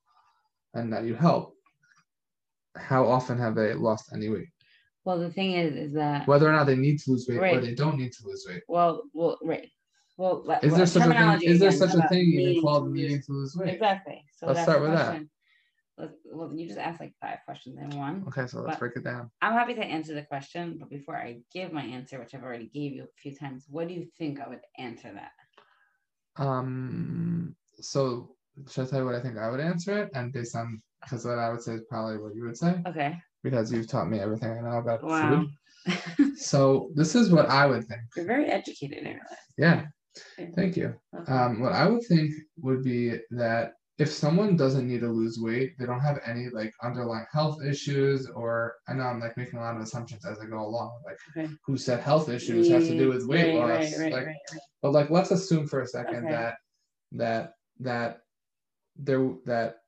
[0.74, 1.54] and that you help
[2.76, 4.48] how often have they lost any weight?
[5.04, 7.56] Well the thing is is that whether or not they need to lose weight right.
[7.56, 8.62] or they don't need to lose weight.
[8.68, 9.70] Well well right.
[10.16, 13.20] Well is well, there such a thing is there such a thing even called needing
[13.22, 13.74] to lose weight?
[13.74, 14.24] Exactly.
[14.36, 15.30] So let's start with question.
[15.98, 18.24] that well you just asked like five questions in one.
[18.28, 19.30] Okay so let's but break it down.
[19.42, 22.66] I'm happy to answer the question but before i give my answer which i've already
[22.66, 26.42] gave you a few times what do you think i would answer that?
[26.42, 28.33] Um, so
[28.70, 30.10] should I tell you what I think I would answer it?
[30.14, 32.80] And based on because what I would say is probably what you would say.
[32.86, 33.16] Okay.
[33.42, 35.44] Because you've taught me everything I know about wow.
[35.86, 36.36] food.
[36.36, 38.00] so this is what I would think.
[38.16, 39.20] You're very educated in
[39.58, 39.84] Yeah.
[40.54, 40.94] Thank you.
[41.14, 41.32] Okay.
[41.32, 42.32] Um, what I would think
[42.62, 46.72] would be that if someone doesn't need to lose weight, they don't have any like
[46.82, 50.46] underlying health issues, or I know I'm like making a lot of assumptions as I
[50.46, 51.00] go along.
[51.04, 51.52] Like, okay.
[51.64, 53.98] who said health issues have to do with weight right, loss?
[53.98, 54.36] Right, right, like,
[54.82, 56.30] but like, let's assume for a second okay.
[56.30, 56.54] that
[57.12, 58.18] that that
[58.96, 59.78] there that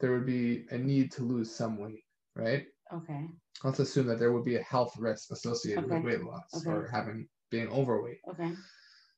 [0.00, 2.04] there would be a need to lose some weight,
[2.36, 2.66] right?
[2.92, 3.26] Okay.
[3.64, 5.96] Let's assume that there would be a health risk associated okay.
[5.96, 6.70] with weight loss okay.
[6.70, 8.20] or having being overweight.
[8.30, 8.52] Okay.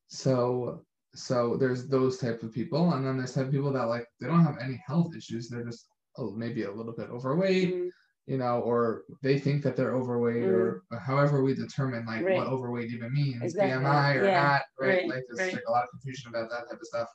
[0.08, 0.82] So
[1.14, 4.26] so there's those type of people, and then there's type of people that like they
[4.26, 5.48] don't have any health issues.
[5.48, 7.90] They're just oh, maybe a little bit overweight, mm.
[8.26, 10.48] you know, or they think that they're overweight, mm.
[10.48, 12.36] or, or, however we determine like right.
[12.36, 13.84] what overweight even means, exactly.
[13.84, 14.42] BMI or yeah.
[14.42, 14.88] not, right?
[14.88, 15.08] right?
[15.08, 15.54] Like there's right.
[15.54, 17.08] like a lot of confusion about that type of stuff.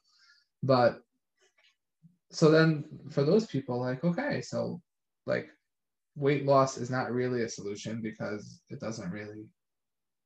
[0.61, 0.99] But
[2.36, 4.81] so then for those people, like okay, so
[5.25, 5.47] like
[6.15, 9.45] weight loss is not really a solution because it doesn't really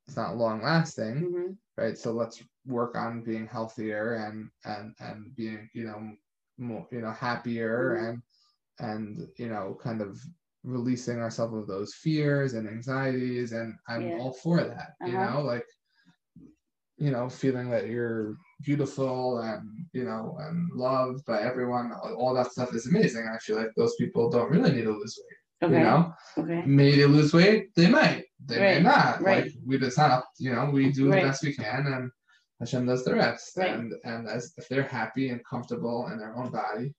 [0.08, 1.52] it's not long lasting mm-hmm.
[1.78, 6.12] right so let's work on being healthier and and and being you know
[6.58, 8.06] more you know happier mm-hmm.
[8.06, 8.22] and
[9.20, 10.20] and you know kind of
[10.64, 14.18] releasing ourselves of those fears and anxieties and i'm yeah.
[14.20, 15.08] all for that uh-huh.
[15.08, 15.66] you know like
[17.00, 22.52] you know feeling that you're beautiful and you know and loved by everyone all that
[22.52, 25.78] stuff is amazing i feel like those people don't really need to lose weight Okay.
[25.78, 26.64] You know, okay.
[26.66, 27.76] May they lose weight?
[27.76, 28.24] They might.
[28.46, 28.78] They right.
[28.78, 29.22] may not.
[29.22, 29.44] Right.
[29.44, 30.24] Like we just not.
[30.38, 31.22] You know, we do right.
[31.22, 32.12] the best we can, and
[32.60, 33.58] Hashem does the rest.
[33.58, 33.72] Right.
[33.72, 36.94] And and as if they're happy and comfortable in their own body,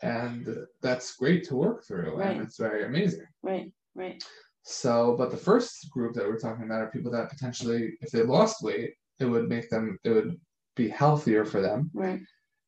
[0.00, 0.48] and
[0.80, 2.30] that's great to work through, right.
[2.30, 3.26] and it's very amazing.
[3.42, 3.70] Right.
[3.94, 4.22] Right.
[4.62, 8.22] So, but the first group that we're talking about are people that potentially, if they
[8.22, 10.38] lost weight, it would make them, it would
[10.76, 11.90] be healthier for them.
[11.94, 12.20] Right.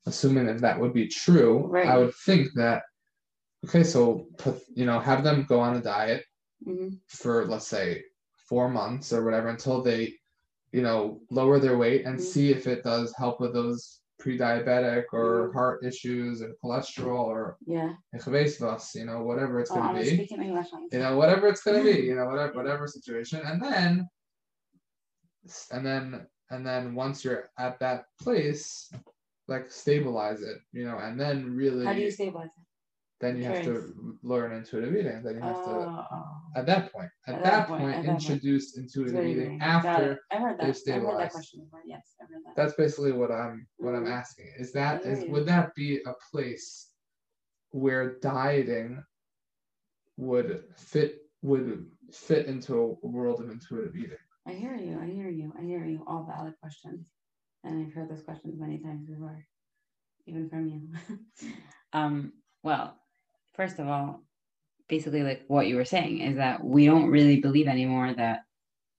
[0.07, 1.87] Assuming that that would be true, right.
[1.87, 2.83] I would think that
[3.67, 6.25] Okay, so put you know have them go on a diet
[6.67, 6.95] mm-hmm.
[7.09, 8.03] for let's say
[8.49, 10.15] four months or whatever until they
[10.73, 12.25] you know lower their weight and mm-hmm.
[12.25, 15.59] see if it does help with those pre-diabetic or mm-hmm.
[15.59, 17.93] heart issues or cholesterol or yeah
[18.95, 20.29] you know whatever it's oh, going to be
[20.91, 24.09] you know whatever it's going to be you know whatever whatever situation and then
[25.71, 28.93] and then and then once you're at that place
[29.49, 32.65] like stabilize it you know and then really how do you stabilize it
[33.21, 35.23] then you have to learn intuitive eating.
[35.23, 36.27] Then you have to, oh.
[36.57, 38.87] at that point, at, at that, that, point, point introduce point.
[38.87, 40.75] intuitive eating after I heard that.
[40.75, 41.07] stabilized.
[41.07, 41.81] I heard that question before.
[41.85, 42.57] Yes, I heard that.
[42.57, 44.13] That's basically what I'm what I'm mm-hmm.
[44.13, 44.53] asking.
[44.59, 46.89] Is that is would that be a place
[47.73, 49.03] where dieting
[50.17, 54.17] would fit would fit into a world of intuitive eating?
[54.47, 54.99] I hear you.
[55.01, 55.53] I hear you.
[55.59, 56.05] I hear you.
[56.07, 57.07] All valid questions,
[57.65, 59.45] and I've heard those questions many times before,
[60.27, 61.51] even from you.
[61.93, 62.33] um.
[62.63, 62.95] Well,
[63.55, 64.23] first of all,
[64.91, 68.41] basically like what you were saying is that we don't really believe anymore that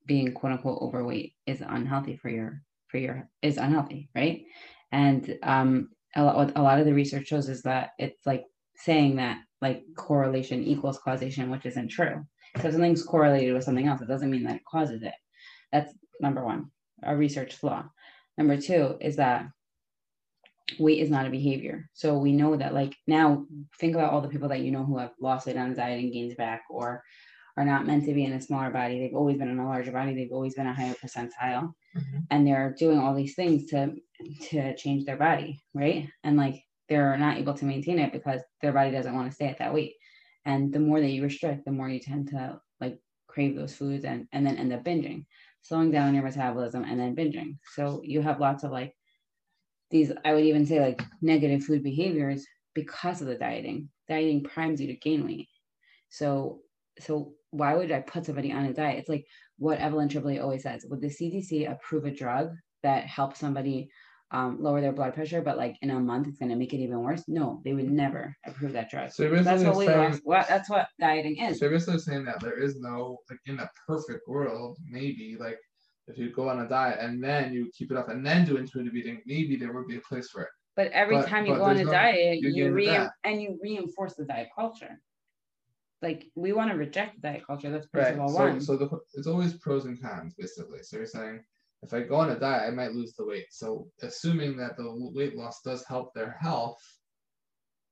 [0.08, 4.44] being quote unquote overweight is unhealthy for your for your is unhealthy, right?
[4.92, 8.46] And um a lot a lot of the research shows is that it's like
[8.78, 12.26] saying that like correlation equals causation, which isn't true.
[12.60, 15.14] So if something's correlated with something else, it doesn't mean that it causes it.
[15.72, 16.72] That's number one,
[17.04, 17.86] a research flaw.
[18.38, 19.48] Number two is that
[20.80, 21.90] weight is not a behavior.
[21.94, 23.46] So we know that like now
[23.80, 26.14] think about all the people that you know who have lost weight on diet and
[26.14, 27.04] gains back or
[27.58, 29.00] are not meant to be in a smaller body.
[29.00, 30.14] They've always been in a larger body.
[30.14, 31.74] They've always been a higher percentile.
[31.98, 32.18] Mm-hmm.
[32.30, 33.94] And they're doing all these things to
[34.50, 36.08] to change their body, right?
[36.24, 39.48] And like they're not able to maintain it because their body doesn't want to stay
[39.48, 39.96] at that weight.
[40.46, 44.06] And the more that you restrict, the more you tend to like crave those foods
[44.06, 45.26] and and then end up binging,
[45.62, 47.58] slowing down your metabolism and then binging.
[47.76, 48.96] So you have lots of like
[49.90, 53.90] these i would even say like negative food behaviors because of the dieting.
[54.08, 55.48] Dieting primes you to gain weight.
[56.10, 56.60] So
[57.00, 59.00] so why would i put somebody on a diet?
[59.00, 59.26] It's like
[59.58, 62.52] what evelyn tribole always says would the cdc approve a drug
[62.84, 63.90] that helps somebody
[64.32, 66.78] um, lower their blood pressure, but like in a month it's going to make it
[66.78, 67.24] even worse.
[67.28, 69.12] No, they would never approve that drug.
[69.12, 70.22] So that's what we lost.
[70.24, 71.60] Well, that's what dieting is.
[71.60, 75.60] So basically saying that there is no like in a perfect world, maybe like
[76.08, 78.58] if you go on a diet and then you keep it up and then do
[78.58, 80.50] intuitive eating, maybe there would be a place for it.
[80.76, 82.88] But every but, time you go on a no, diet, you re
[83.26, 85.02] and you reinforce the diet culture.
[86.02, 87.70] Like we want to reject the diet culture.
[87.70, 88.32] That's principle right.
[88.32, 88.62] so, one.
[88.62, 90.84] So the, it's always pros and cons, basically.
[90.84, 91.44] So you're saying
[91.84, 93.48] if I go on a diet, I might lose the weight.
[93.52, 96.82] So assuming that the weight loss does help their health,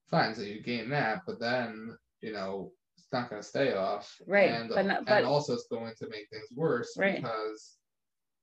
[0.10, 0.36] fine.
[0.36, 4.14] So you gain that, but then you know it's not going to stay off.
[4.28, 4.52] Right.
[4.52, 7.16] And, but, not, but, and also it's going to make things worse right.
[7.16, 7.80] because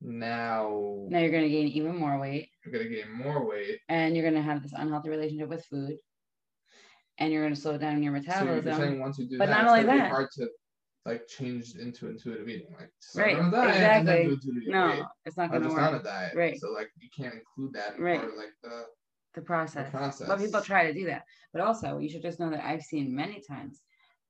[0.01, 3.79] now now you're going to gain even more weight you're going to gain more weight
[3.89, 5.97] and you're going to have this unhealthy relationship with food
[7.19, 9.63] and you're going to slow down your metabolism so saying once you do but that,
[9.63, 10.49] not only that hard to
[11.07, 12.75] like changed into intuitive eating.
[12.79, 14.23] Like right, on a diet exactly.
[14.23, 15.79] and then do no, it's not gonna work.
[15.79, 16.35] on a diet.
[16.35, 16.59] Right.
[16.61, 18.19] So like you can't include that in right.
[18.19, 18.85] part of like the
[19.35, 19.87] the process.
[19.93, 20.29] the process.
[20.29, 21.25] But people try to do that.
[21.53, 23.83] But also, you should just know that I've seen many times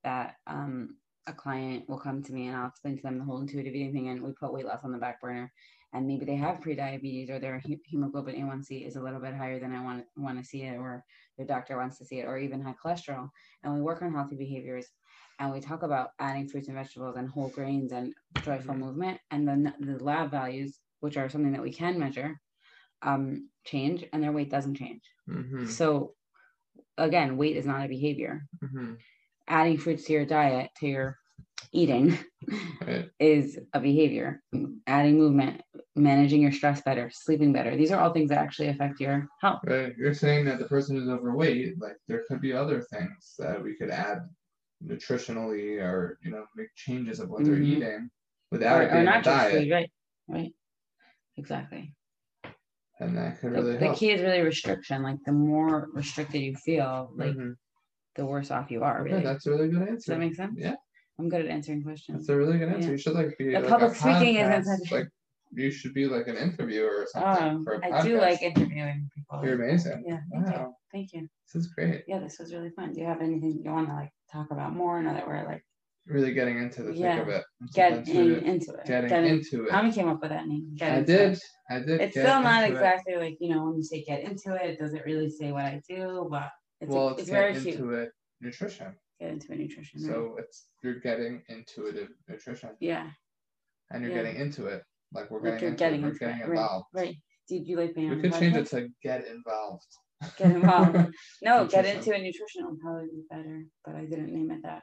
[0.05, 0.97] that um,
[1.27, 3.93] a client will come to me and I'll explain to them the whole intuitive eating
[3.93, 5.51] thing, and we put weight loss on the back burner,
[5.95, 9.75] and maybe they have pre-diabetes or their hemoglobin A1C is a little bit higher than
[9.75, 11.03] I want want to see it, or
[11.39, 13.31] their doctor wants to see it, or even high cholesterol,
[13.63, 14.87] and we work on healthy behaviors.
[15.39, 18.85] And we talk about adding fruits and vegetables and whole grains and joyful mm-hmm.
[18.85, 22.41] movement, and then the lab values, which are something that we can measure,
[23.03, 25.03] um, change and their weight doesn't change.
[25.29, 25.67] Mm-hmm.
[25.67, 26.15] So
[26.97, 28.47] again, weight is not a behavior.
[28.65, 28.95] Mm-hmm.
[29.49, 31.19] Adding fruits to your diet, to your
[31.73, 32.19] eating,
[32.87, 33.11] right.
[33.21, 34.43] is a behavior.
[34.87, 35.61] Adding movement,
[35.95, 37.77] managing your stress better, sleeping better.
[37.77, 39.61] These are all things that actually affect your health.
[39.65, 39.93] Right.
[39.99, 43.77] You're saying that the person who's overweight, like there could be other things that we
[43.77, 44.19] could add
[44.87, 47.53] nutritionally or you know make changes of what mm-hmm.
[47.53, 48.11] they're eating
[48.51, 49.53] without or, it being or not a diet.
[49.53, 49.91] Food, right.
[50.29, 50.53] Right.
[51.37, 51.95] Exactly
[53.01, 53.95] and that could really the, help.
[53.95, 55.03] The key is really restriction.
[55.03, 57.53] Like the more restricted you feel, like mm-hmm.
[58.17, 59.03] the worse off you are.
[59.03, 59.19] Really.
[59.19, 59.95] Yeah, that's a really good answer.
[59.95, 60.55] Does that make sense?
[60.57, 60.75] Yeah.
[61.19, 62.27] I'm good at answering questions.
[62.27, 62.89] That's a really good answer.
[62.89, 62.93] Yeah.
[62.93, 64.61] You should like be the like public speaking podcast.
[64.61, 65.09] isn't such like
[65.53, 67.65] you should be like an interviewer or something.
[67.69, 69.45] Oh, I do like interviewing people.
[69.45, 70.05] You're amazing.
[70.07, 70.19] Yeah.
[70.33, 70.61] Thank wow.
[70.61, 70.75] You.
[70.93, 71.29] Thank you.
[71.53, 72.05] This is great.
[72.07, 72.93] Yeah, this was really fun.
[72.93, 75.03] Do you have anything you want to like talk about more?
[75.03, 75.63] Now that we're like
[76.07, 77.17] really getting into the yeah.
[77.17, 77.45] thick of it.
[77.75, 78.87] Get in, into it.
[78.87, 79.71] Getting, getting into it.
[79.71, 80.73] Tommy came up with that name.
[80.77, 81.33] Get I did.
[81.33, 81.43] It.
[81.71, 82.01] I did.
[82.01, 83.21] It's still not exactly it.
[83.21, 85.81] like you know when you say get into it, it doesn't really say what I
[85.89, 86.51] do, but
[86.81, 87.93] it's, well, a, it's, it's very into cute.
[87.93, 88.11] it
[88.41, 88.95] nutrition.
[89.21, 90.01] Get into it nutrition.
[90.01, 90.45] So right?
[90.45, 92.71] it's you're getting intuitive nutrition.
[92.81, 93.09] Yeah.
[93.91, 94.23] And you're yeah.
[94.23, 94.83] getting into it.
[95.13, 96.05] Like we're getting, into getting, it.
[96.05, 96.87] We're getting involved.
[96.93, 97.07] Right.
[97.07, 97.17] right.
[97.49, 99.87] Did you like being We could change it to get involved.
[100.39, 100.97] Get involved.
[101.43, 104.83] no, get into a nutrition would probably be better, but I didn't name it that.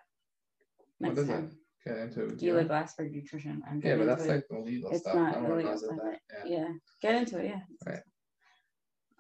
[1.00, 1.46] Next what is time.
[1.46, 1.54] it?
[1.86, 3.62] get into Gila Glassberg nutrition.
[3.70, 4.30] I'm yeah, but that's it.
[4.30, 5.16] like the legal it's stuff.
[5.16, 5.98] Not no illegal stuff.
[6.46, 6.58] Yeah.
[6.58, 6.68] yeah.
[7.02, 7.46] get into it.
[7.48, 7.62] Yeah.
[7.86, 8.02] Right.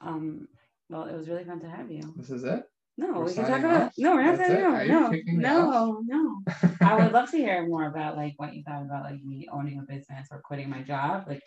[0.01, 0.47] Um.
[0.89, 2.13] Well, it was really fun to have you.
[2.17, 2.63] This is it.
[2.95, 3.81] No, we're we can talk about.
[3.81, 3.93] Off?
[3.97, 6.41] No, we're not saying no, no, no, no.
[6.81, 9.79] I would love to hear more about like what you thought about like me owning
[9.79, 11.25] a business or quitting my job.
[11.27, 11.41] Like,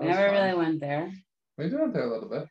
[0.00, 0.34] never fun.
[0.34, 1.12] really went there.
[1.58, 2.46] We went there a little bit.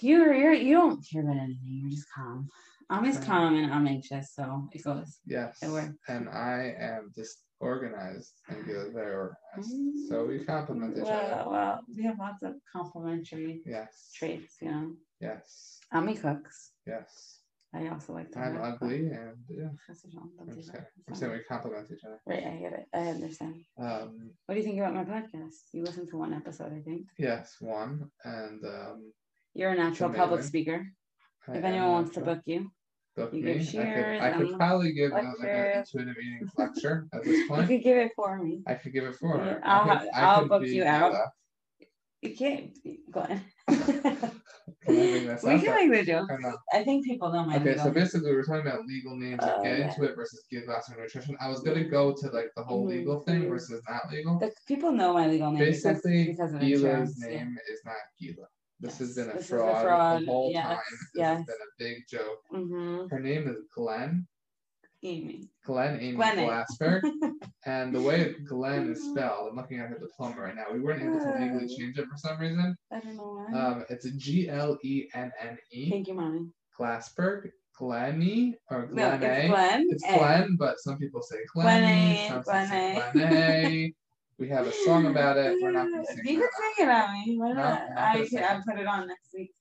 [0.00, 1.80] You're, you're you don't care about anything.
[1.82, 2.48] You're just calm.
[2.90, 5.18] I'm as calm and I'm anxious, so it goes.
[5.26, 5.58] Yes.
[5.62, 5.94] It works.
[6.08, 10.08] And I am just organized and good very organized.
[10.08, 11.50] So we complement each well, other.
[11.50, 14.10] Well, we have lots of complementary yes.
[14.14, 14.92] traits, you know.
[15.20, 15.80] Yes.
[15.92, 16.72] Ami cooks.
[16.86, 17.40] Yes.
[17.74, 18.38] I also like to.
[18.38, 19.68] I'm ugly and yeah.
[19.88, 20.30] I'm,
[21.08, 22.18] I'm saying we complement each other.
[22.26, 22.86] Right, I get it.
[22.94, 23.56] I understand.
[23.78, 25.56] Um, what do you think about my podcast?
[25.72, 27.08] You listened to one episode, I think.
[27.18, 29.12] Yes, one, and um,
[29.54, 30.86] you're a natural public speaker.
[31.46, 32.70] I if anyone wants to book you,
[33.16, 33.60] book you me.
[33.60, 37.62] I could, I could probably give a, like an intuitive eating lecture at this point.
[37.62, 38.62] You could give it for me.
[38.66, 39.60] I could give it for her.
[39.64, 41.14] I'll, could, I'll book you out.
[42.22, 42.76] You can't
[43.10, 43.42] go ahead.
[44.88, 46.28] we can make the joke.
[46.72, 49.60] I, I, think people know my Okay, so basically we're talking about legal names uh,
[49.62, 51.36] get into it versus give glass nutrition.
[51.40, 52.98] I was gonna go to like the whole mm-hmm.
[52.98, 54.38] legal thing versus not legal.
[54.38, 57.72] The people know my legal name basically because, because of Gila's name yeah.
[57.72, 58.46] is not Gila.
[58.80, 58.98] This yes.
[58.98, 60.66] has been a fraud, a fraud, the whole yes.
[60.66, 60.78] time.
[60.90, 61.36] This yes.
[61.38, 62.42] has been a big joke.
[62.52, 63.08] Mm-hmm.
[63.08, 64.26] Her name is Glenn.
[65.02, 65.48] Amy.
[65.64, 67.02] Glenn Amy Glenn Glassberg.
[67.66, 70.64] and the way Glenn is spelled, I'm looking at her diploma right now.
[70.72, 72.76] We weren't able to legally change it for some reason.
[72.92, 73.58] I don't know why.
[73.58, 75.90] Um, it's a G L E N N E.
[75.90, 76.46] Thank you, mommy.
[76.78, 77.50] Glassberg.
[77.78, 79.86] Glenny or Glenn no, it's Glenn.
[79.88, 81.86] It's Glenn, but some people say Glenny.
[81.86, 82.28] Glenny.
[82.28, 83.02] Some Glenny.
[83.12, 83.94] Glenny.
[84.38, 85.58] We have a song about it.
[85.60, 87.38] We're not going to sing You can sing it on me.
[87.38, 87.90] Why not?
[87.90, 88.28] No, I.
[88.48, 89.52] I'll put it on next week.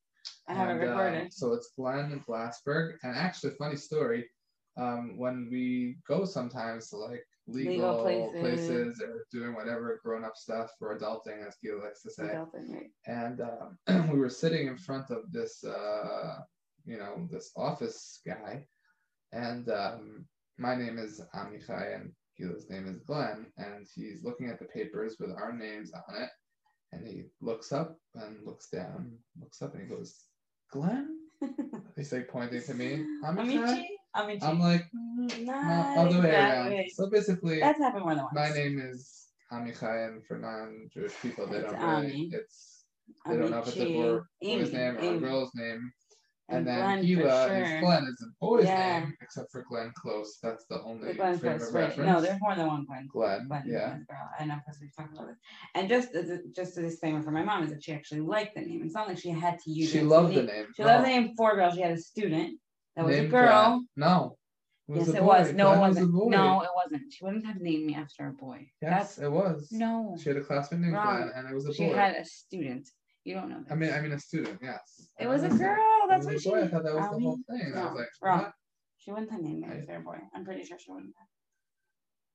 [0.48, 1.28] I have and, it uh, recorded.
[1.28, 4.30] Uh, so it's Glenn Glassberg, and actually, funny story.
[4.78, 8.40] Um, when we go sometimes to like legal, legal places.
[8.40, 9.02] places.
[9.02, 12.24] or doing whatever grown up stuff for adulting, as Gil likes to say.
[12.24, 12.92] Adulting, right.
[13.08, 16.40] And um, we were sitting in front of this, uh,
[16.86, 18.66] you know, this office guy,
[19.32, 20.26] and um,
[20.60, 25.18] my name is Amichai, and his name is Glenn, and he's looking at the papers
[25.20, 26.30] with our names on it.
[26.94, 30.16] And he looks up and looks down, looks up and he goes,
[30.72, 31.18] Glenn?
[31.96, 33.06] he's like pointing to me.
[33.26, 33.90] Amici?
[34.16, 34.46] Amici.
[34.46, 35.54] I'm like, mm, no,
[35.98, 36.84] other way around.
[36.94, 38.36] So basically, that's happened more than once.
[38.36, 42.12] My name is Amichai, and for non-Jewish people, they it's don't really.
[42.12, 42.30] Ami.
[42.34, 42.86] It's
[43.26, 43.42] they Amici.
[43.42, 45.92] don't know if it's a boy, boy's name or a girl's name.
[46.50, 47.64] And, and then Gila sure.
[47.64, 49.00] is Glenn is a boy's yeah.
[49.00, 50.38] name, except for Glenn Close.
[50.42, 51.82] That's the only the Glenn frame Close, of right.
[51.90, 52.10] reference.
[52.10, 53.08] No, there's more than one Glenn.
[53.12, 53.88] Glenn, Glenn yeah.
[53.88, 54.30] Glenn girl.
[54.40, 55.36] I know because we've talked about it.
[55.76, 58.62] And just a, just a disclaimer for my mom is that she actually liked the
[58.62, 58.82] name.
[58.86, 60.02] It's not like she had to use she it.
[60.02, 60.68] She loved the name.
[60.76, 60.88] She no.
[60.88, 61.72] loved the name for girl.
[61.74, 62.58] She had a student
[62.96, 63.70] that was name a girl.
[63.70, 63.88] Glenn.
[63.98, 64.38] No.
[64.88, 65.52] It yes, it was.
[65.52, 66.14] No, Glenn it wasn't.
[66.14, 67.12] Was no, it wasn't.
[67.12, 68.70] She wouldn't have named me after a boy.
[68.82, 69.68] Yes, That's, it was.
[69.70, 70.16] No.
[70.18, 71.24] She had a classmate named Wrong.
[71.24, 71.74] Glenn, and it was a boy.
[71.74, 72.88] She had a student.
[73.28, 73.60] You don't know.
[73.60, 73.74] This.
[73.74, 74.58] I mean, I mean a student.
[74.64, 75.10] Yes.
[75.20, 76.08] It was a girl.
[76.08, 76.50] That's what she.
[76.50, 76.62] Boy.
[76.62, 77.74] I thought that was um, the whole thing.
[77.76, 78.44] No, I was like, wrong.
[78.44, 78.54] What?
[79.00, 80.18] She wouldn't have named me after a boy.
[80.34, 81.28] I'm pretty sure she wouldn't have.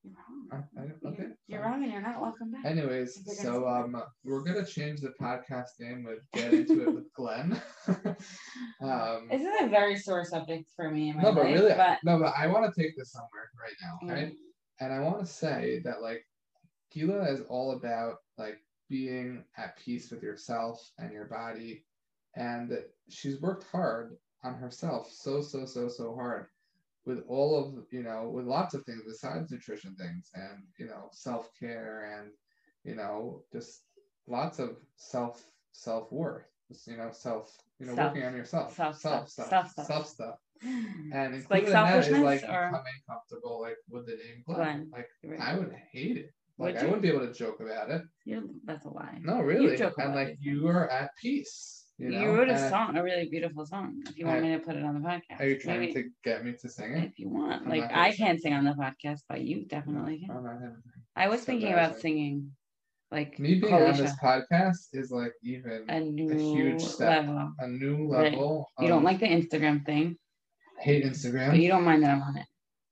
[0.04, 0.14] You're
[0.52, 0.66] wrong.
[0.76, 1.22] Uh, okay.
[1.22, 2.66] You're, you're wrong, and you're not welcome back.
[2.66, 7.58] Anyways, so um, we're gonna change the podcast name with "Get Into It with Glenn."
[8.82, 11.12] um, this is a very sore subject for me.
[11.12, 12.00] no, but life, really, but...
[12.04, 14.32] no, but I want to take this somewhere right now, right?
[14.32, 14.36] Mm.
[14.80, 16.22] And I want to say that like,
[16.92, 18.58] Gila is all about like
[18.92, 21.82] being at peace with yourself and your body,
[22.36, 22.78] and
[23.08, 26.46] she's worked hard on herself, so so so so hard
[27.06, 31.08] with all of you know with lots of things besides nutrition things and you know
[31.10, 32.30] self-care and
[32.84, 33.84] you know just
[34.26, 36.44] lots of self self-worth
[36.86, 40.06] you know self you know self, working on yourself self self stuff self stuff, self
[40.06, 40.34] stuff.
[40.62, 42.66] and it's like that is like or...
[42.68, 44.56] becoming comfortable like with the name Glenn.
[44.56, 44.90] Glenn.
[44.92, 45.40] like right.
[45.40, 48.02] I would hate it like I wouldn't be able to joke about it.
[48.24, 49.18] You're, that's a lie.
[49.22, 49.76] No, really.
[49.80, 51.86] and like you are at peace.
[51.98, 52.20] You, know?
[52.20, 54.02] you wrote a uh, song, a really beautiful song.
[54.08, 55.92] If you want I, me to put it on the podcast, are you trying Maybe,
[55.94, 57.04] to get me to sing it?
[57.04, 60.82] If you want, I'm like I can't sing on the podcast, but you definitely can.
[61.14, 62.50] I was so thinking about singing,
[63.10, 67.52] like me being on this podcast is like even a new a huge step, level.
[67.58, 68.70] a new level.
[68.78, 68.84] Right.
[68.84, 70.16] You don't like the Instagram thing.
[70.80, 72.46] I hate Instagram, but you don't mind that I'm on it.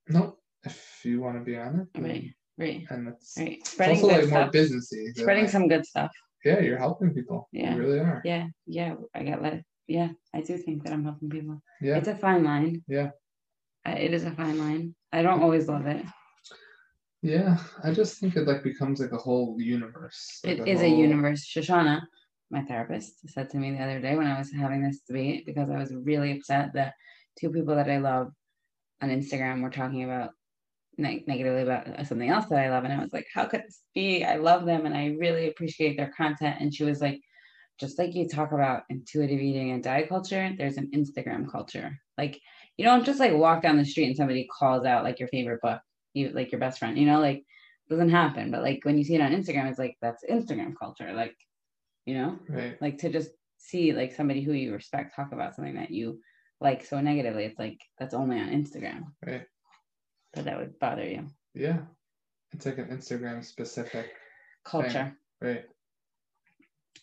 [0.09, 0.39] Nope.
[0.63, 2.31] If you want to be on it, right,
[2.61, 3.67] right, and it's, right.
[3.67, 4.55] Spreading it's also like stuff.
[4.55, 5.17] more businessy.
[5.17, 6.13] Spreading like, some good stuff
[6.45, 7.49] yeah, you're helping people.
[7.53, 8.23] Yeah, you really are.
[8.25, 8.95] Yeah, yeah.
[9.15, 9.63] I got let.
[9.87, 11.63] Yeah, I do think that I'm helping people.
[11.81, 12.83] Yeah, it's a fine line.
[12.87, 13.11] Yeah,
[13.85, 14.95] it is a fine line.
[15.13, 16.05] I don't always love it.
[17.23, 20.41] Yeah, I just think it like becomes like a whole universe.
[20.45, 20.93] Like it a is whole...
[20.93, 21.45] a universe.
[21.45, 22.03] Shoshana,
[22.51, 25.69] my therapist, said to me the other day when I was having this debate because
[25.69, 26.95] I was really upset that
[27.39, 28.33] two people that I love
[29.03, 30.31] on Instagram were talking about
[30.99, 32.85] ne- negatively about uh, something else that I love.
[32.85, 34.25] And I was like, how could this be?
[34.25, 36.57] I love them and I really appreciate their content.
[36.61, 37.21] And she was like,
[37.79, 41.99] just like you talk about intuitive eating and diet culture, there's an Instagram culture.
[42.19, 42.39] Like
[42.77, 45.63] you don't just like walk down the street and somebody calls out like your favorite
[45.63, 45.81] book,
[46.13, 47.43] you like your best friend, you know, like
[47.89, 48.51] doesn't happen.
[48.51, 51.13] But like when you see it on Instagram, it's like that's Instagram culture.
[51.15, 51.35] Like,
[52.05, 52.81] you know, right.
[52.83, 56.21] like to just see like somebody who you respect talk about something that you
[56.61, 59.05] like so negatively, it's like that's only on Instagram.
[59.25, 59.47] Right
[60.35, 61.27] that that would bother you.
[61.55, 61.79] Yeah.
[62.53, 64.13] It's like an Instagram specific
[64.65, 64.91] culture.
[64.91, 65.17] Thing.
[65.41, 65.65] Right.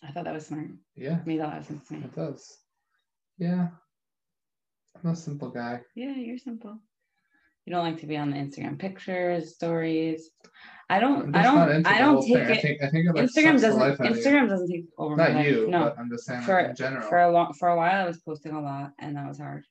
[0.06, 0.68] I thought that was smart.
[0.94, 1.18] Yeah.
[1.26, 2.04] Made a lot of sense to me.
[2.04, 2.58] It does.
[3.38, 3.68] Yeah.
[5.02, 5.80] I'm a simple guy.
[5.94, 6.78] Yeah, you're simple.
[7.64, 10.30] You don't like to be on the Instagram pictures, stories.
[10.88, 11.36] I don't.
[11.36, 11.86] I don't.
[11.86, 12.50] I don't take it.
[12.50, 13.98] I think, I think it like Instagram doesn't.
[13.98, 15.16] Instagram doesn't take over.
[15.16, 15.68] Not my you.
[15.68, 17.06] No, I'm just saying for like in general.
[17.06, 19.64] For a long, for a while, I was posting a lot, and that was hard.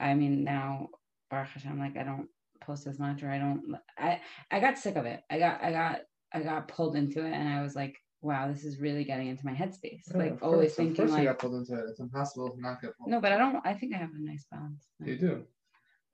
[0.00, 0.88] I mean, now,
[1.30, 2.28] Baruch Hashem, like I don't
[2.64, 5.22] post as much or I don't I I got sick of it.
[5.30, 6.00] I got I got
[6.32, 9.44] I got pulled into it and I was like, wow, this is really getting into
[9.44, 10.02] my headspace.
[10.10, 11.84] Yeah, like always thinking of like you got pulled into it.
[11.90, 13.10] It's impossible to not get pulled.
[13.10, 14.86] No, but I don't I think I have a nice balance.
[15.04, 15.44] You do.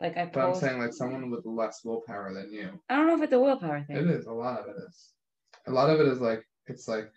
[0.00, 2.80] Like I But I'm saying like someone with less willpower than you.
[2.88, 3.96] I don't know if it's a willpower thing.
[3.96, 5.10] It is, a lot of it is.
[5.66, 7.10] A lot of it is like it's like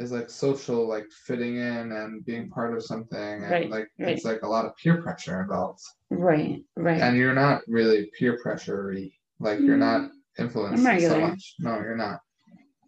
[0.00, 4.16] is like social like fitting in and being part of something and right, like right.
[4.16, 5.82] it's like a lot of peer pressure involved.
[6.08, 7.00] Right right.
[7.00, 8.96] And you're not really peer pressure
[9.38, 10.10] like you're not mm.
[10.38, 11.54] influenced so much.
[11.58, 12.20] No you're not.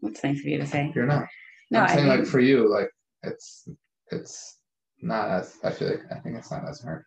[0.00, 0.90] That's nice of you to say?
[0.94, 1.26] You're not.
[1.70, 2.90] No i'm saying like for you like
[3.22, 3.68] it's
[4.10, 4.58] it's
[5.00, 7.04] not as i feel like i think it's not as hard.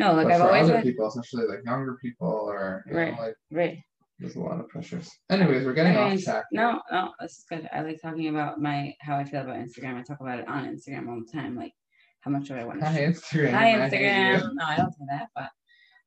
[0.00, 0.84] No like but i've always other had...
[0.84, 3.78] people especially like younger people or right know, like right
[4.18, 5.10] there's a lot of pressures.
[5.30, 6.44] Anyways, we're getting Anyways, off track.
[6.52, 7.68] No, no, this is good.
[7.72, 9.96] I like talking about my how I feel about Instagram.
[9.96, 11.56] I talk about it on Instagram all the time.
[11.56, 11.72] Like
[12.20, 13.52] how much do I want to Hi Instagram.
[13.52, 14.36] Hi Instagram.
[14.36, 15.50] I no, I don't say that, but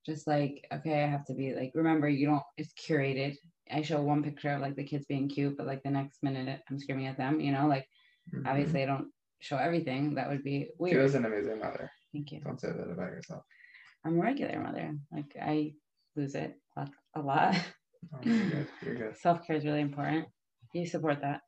[0.06, 3.38] just like, okay, I have to be like, remember you don't it's curated.
[3.72, 6.62] I show one picture of like the kids being cute, but like the next minute
[6.70, 7.88] I'm screaming at them, you know, like
[8.34, 8.46] mm-hmm.
[8.46, 9.08] obviously I don't
[9.40, 10.16] show everything.
[10.16, 10.96] That would be weird.
[10.96, 11.90] She was an amazing mother.
[12.12, 12.42] Thank you.
[12.42, 13.44] Don't say that about yourself.
[14.04, 14.96] I'm a regular mother.
[15.14, 15.74] Like I
[16.18, 16.58] lose it
[17.16, 17.56] a lot.
[18.14, 18.68] Oh, you're good.
[18.84, 19.18] You're good.
[19.18, 20.28] Self care is really important.
[20.74, 21.42] You support that.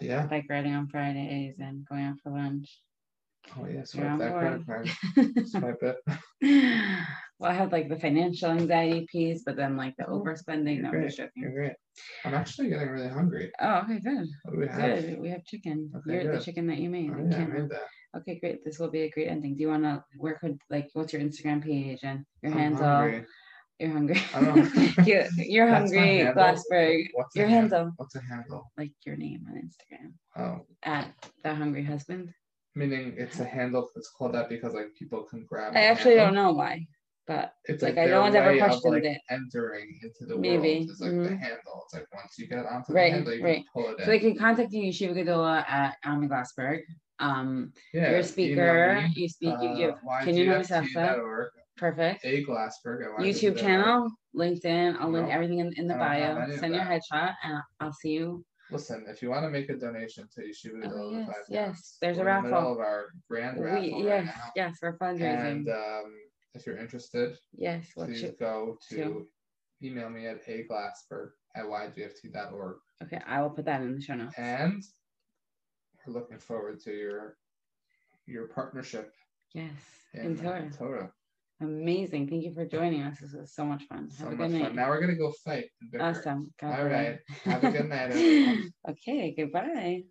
[0.00, 0.26] Yeah.
[0.26, 2.80] Bike riding on Fridays and going out for lunch.
[3.58, 4.90] Oh yeah, swipe that credit card.
[5.46, 5.96] swipe it.
[7.42, 10.80] Well, I have like the financial anxiety piece, but then like the oh, overspending.
[10.80, 11.18] You're, great.
[11.34, 11.72] You're great.
[12.24, 13.50] I'm actually getting really hungry.
[13.60, 14.28] Oh, okay, good.
[14.56, 15.00] we have?
[15.00, 15.18] Good.
[15.18, 15.90] We have chicken.
[15.96, 16.40] Okay, You're good.
[16.40, 17.10] the chicken that you made.
[17.10, 17.88] Oh, yeah, I made that.
[18.16, 18.64] Okay, great.
[18.64, 19.56] This will be a great ending.
[19.56, 20.04] Do you want to?
[20.18, 20.90] Where could like?
[20.92, 23.18] What's your Instagram page and your I'm hands hungry.
[23.18, 23.24] all?
[23.82, 24.20] You're hungry.
[25.04, 27.08] you, you're hungry, Glassberg.
[27.14, 27.90] What's your handle?
[27.96, 28.70] What's a handle?
[28.78, 30.12] Like your name on Instagram.
[30.36, 30.64] Oh.
[30.84, 31.12] At
[31.42, 32.32] the hungry husband.
[32.76, 33.90] Meaning it's a handle.
[33.96, 35.74] It's called that because like people can grab.
[35.74, 36.26] I actually handle.
[36.26, 36.86] don't know why.
[37.26, 39.20] But it's like, like I no one's ever questioned like it.
[39.28, 40.78] Entering into the Maybe.
[40.78, 41.22] world is like mm-hmm.
[41.24, 41.82] the handle.
[41.84, 43.56] It's like once you get onto right, the handle, you right.
[43.56, 44.04] can pull it in.
[44.04, 46.82] So they can contact you, Yeshiva Gedolah at Alma Glassberg.
[47.18, 49.08] Um, yeah, you're a speaker.
[49.14, 49.54] You speak.
[49.60, 49.94] You give.
[49.94, 50.62] Uh, can you know
[51.82, 52.24] Perfect.
[52.24, 53.02] A Glassberg.
[53.18, 54.94] YouTube channel, LinkedIn.
[55.00, 56.48] I'll link everything in, in the bio.
[56.60, 58.44] Send your headshot, and I'll see you.
[58.70, 62.24] Listen, if you want to make a donation to Yeshiva oh, yes, yes, there's a
[62.24, 62.54] raffle.
[62.54, 64.32] of our grand raffle we, yes, right now.
[64.54, 65.44] yes, we're fundraising.
[65.44, 66.14] And um,
[66.54, 69.26] if you're interested, yes, please go to
[69.82, 72.76] email me at aglassberg at ygft.org.
[73.02, 74.34] Okay, I will put that in the show notes.
[74.38, 74.80] And
[76.06, 77.36] we're looking forward to your
[78.26, 79.12] your partnership.
[79.52, 79.72] Yes,
[80.14, 80.70] in, in Torah.
[80.78, 81.12] Torah.
[81.60, 82.28] Amazing.
[82.28, 83.18] Thank you for joining us.
[83.20, 84.10] This was so much fun.
[84.10, 84.64] So Have a good night.
[84.64, 84.74] Fun.
[84.76, 85.66] Now we're going to go fight.
[86.00, 86.52] Awesome.
[86.60, 87.18] God All right.
[87.44, 88.64] Have a good night.
[88.88, 89.32] okay.
[89.36, 90.02] Goodbye.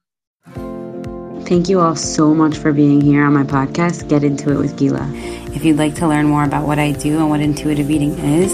[1.45, 4.77] Thank you all so much for being here on my podcast, Get Into It with
[4.77, 5.05] Gila.
[5.53, 8.53] If you'd like to learn more about what I do and what intuitive eating is,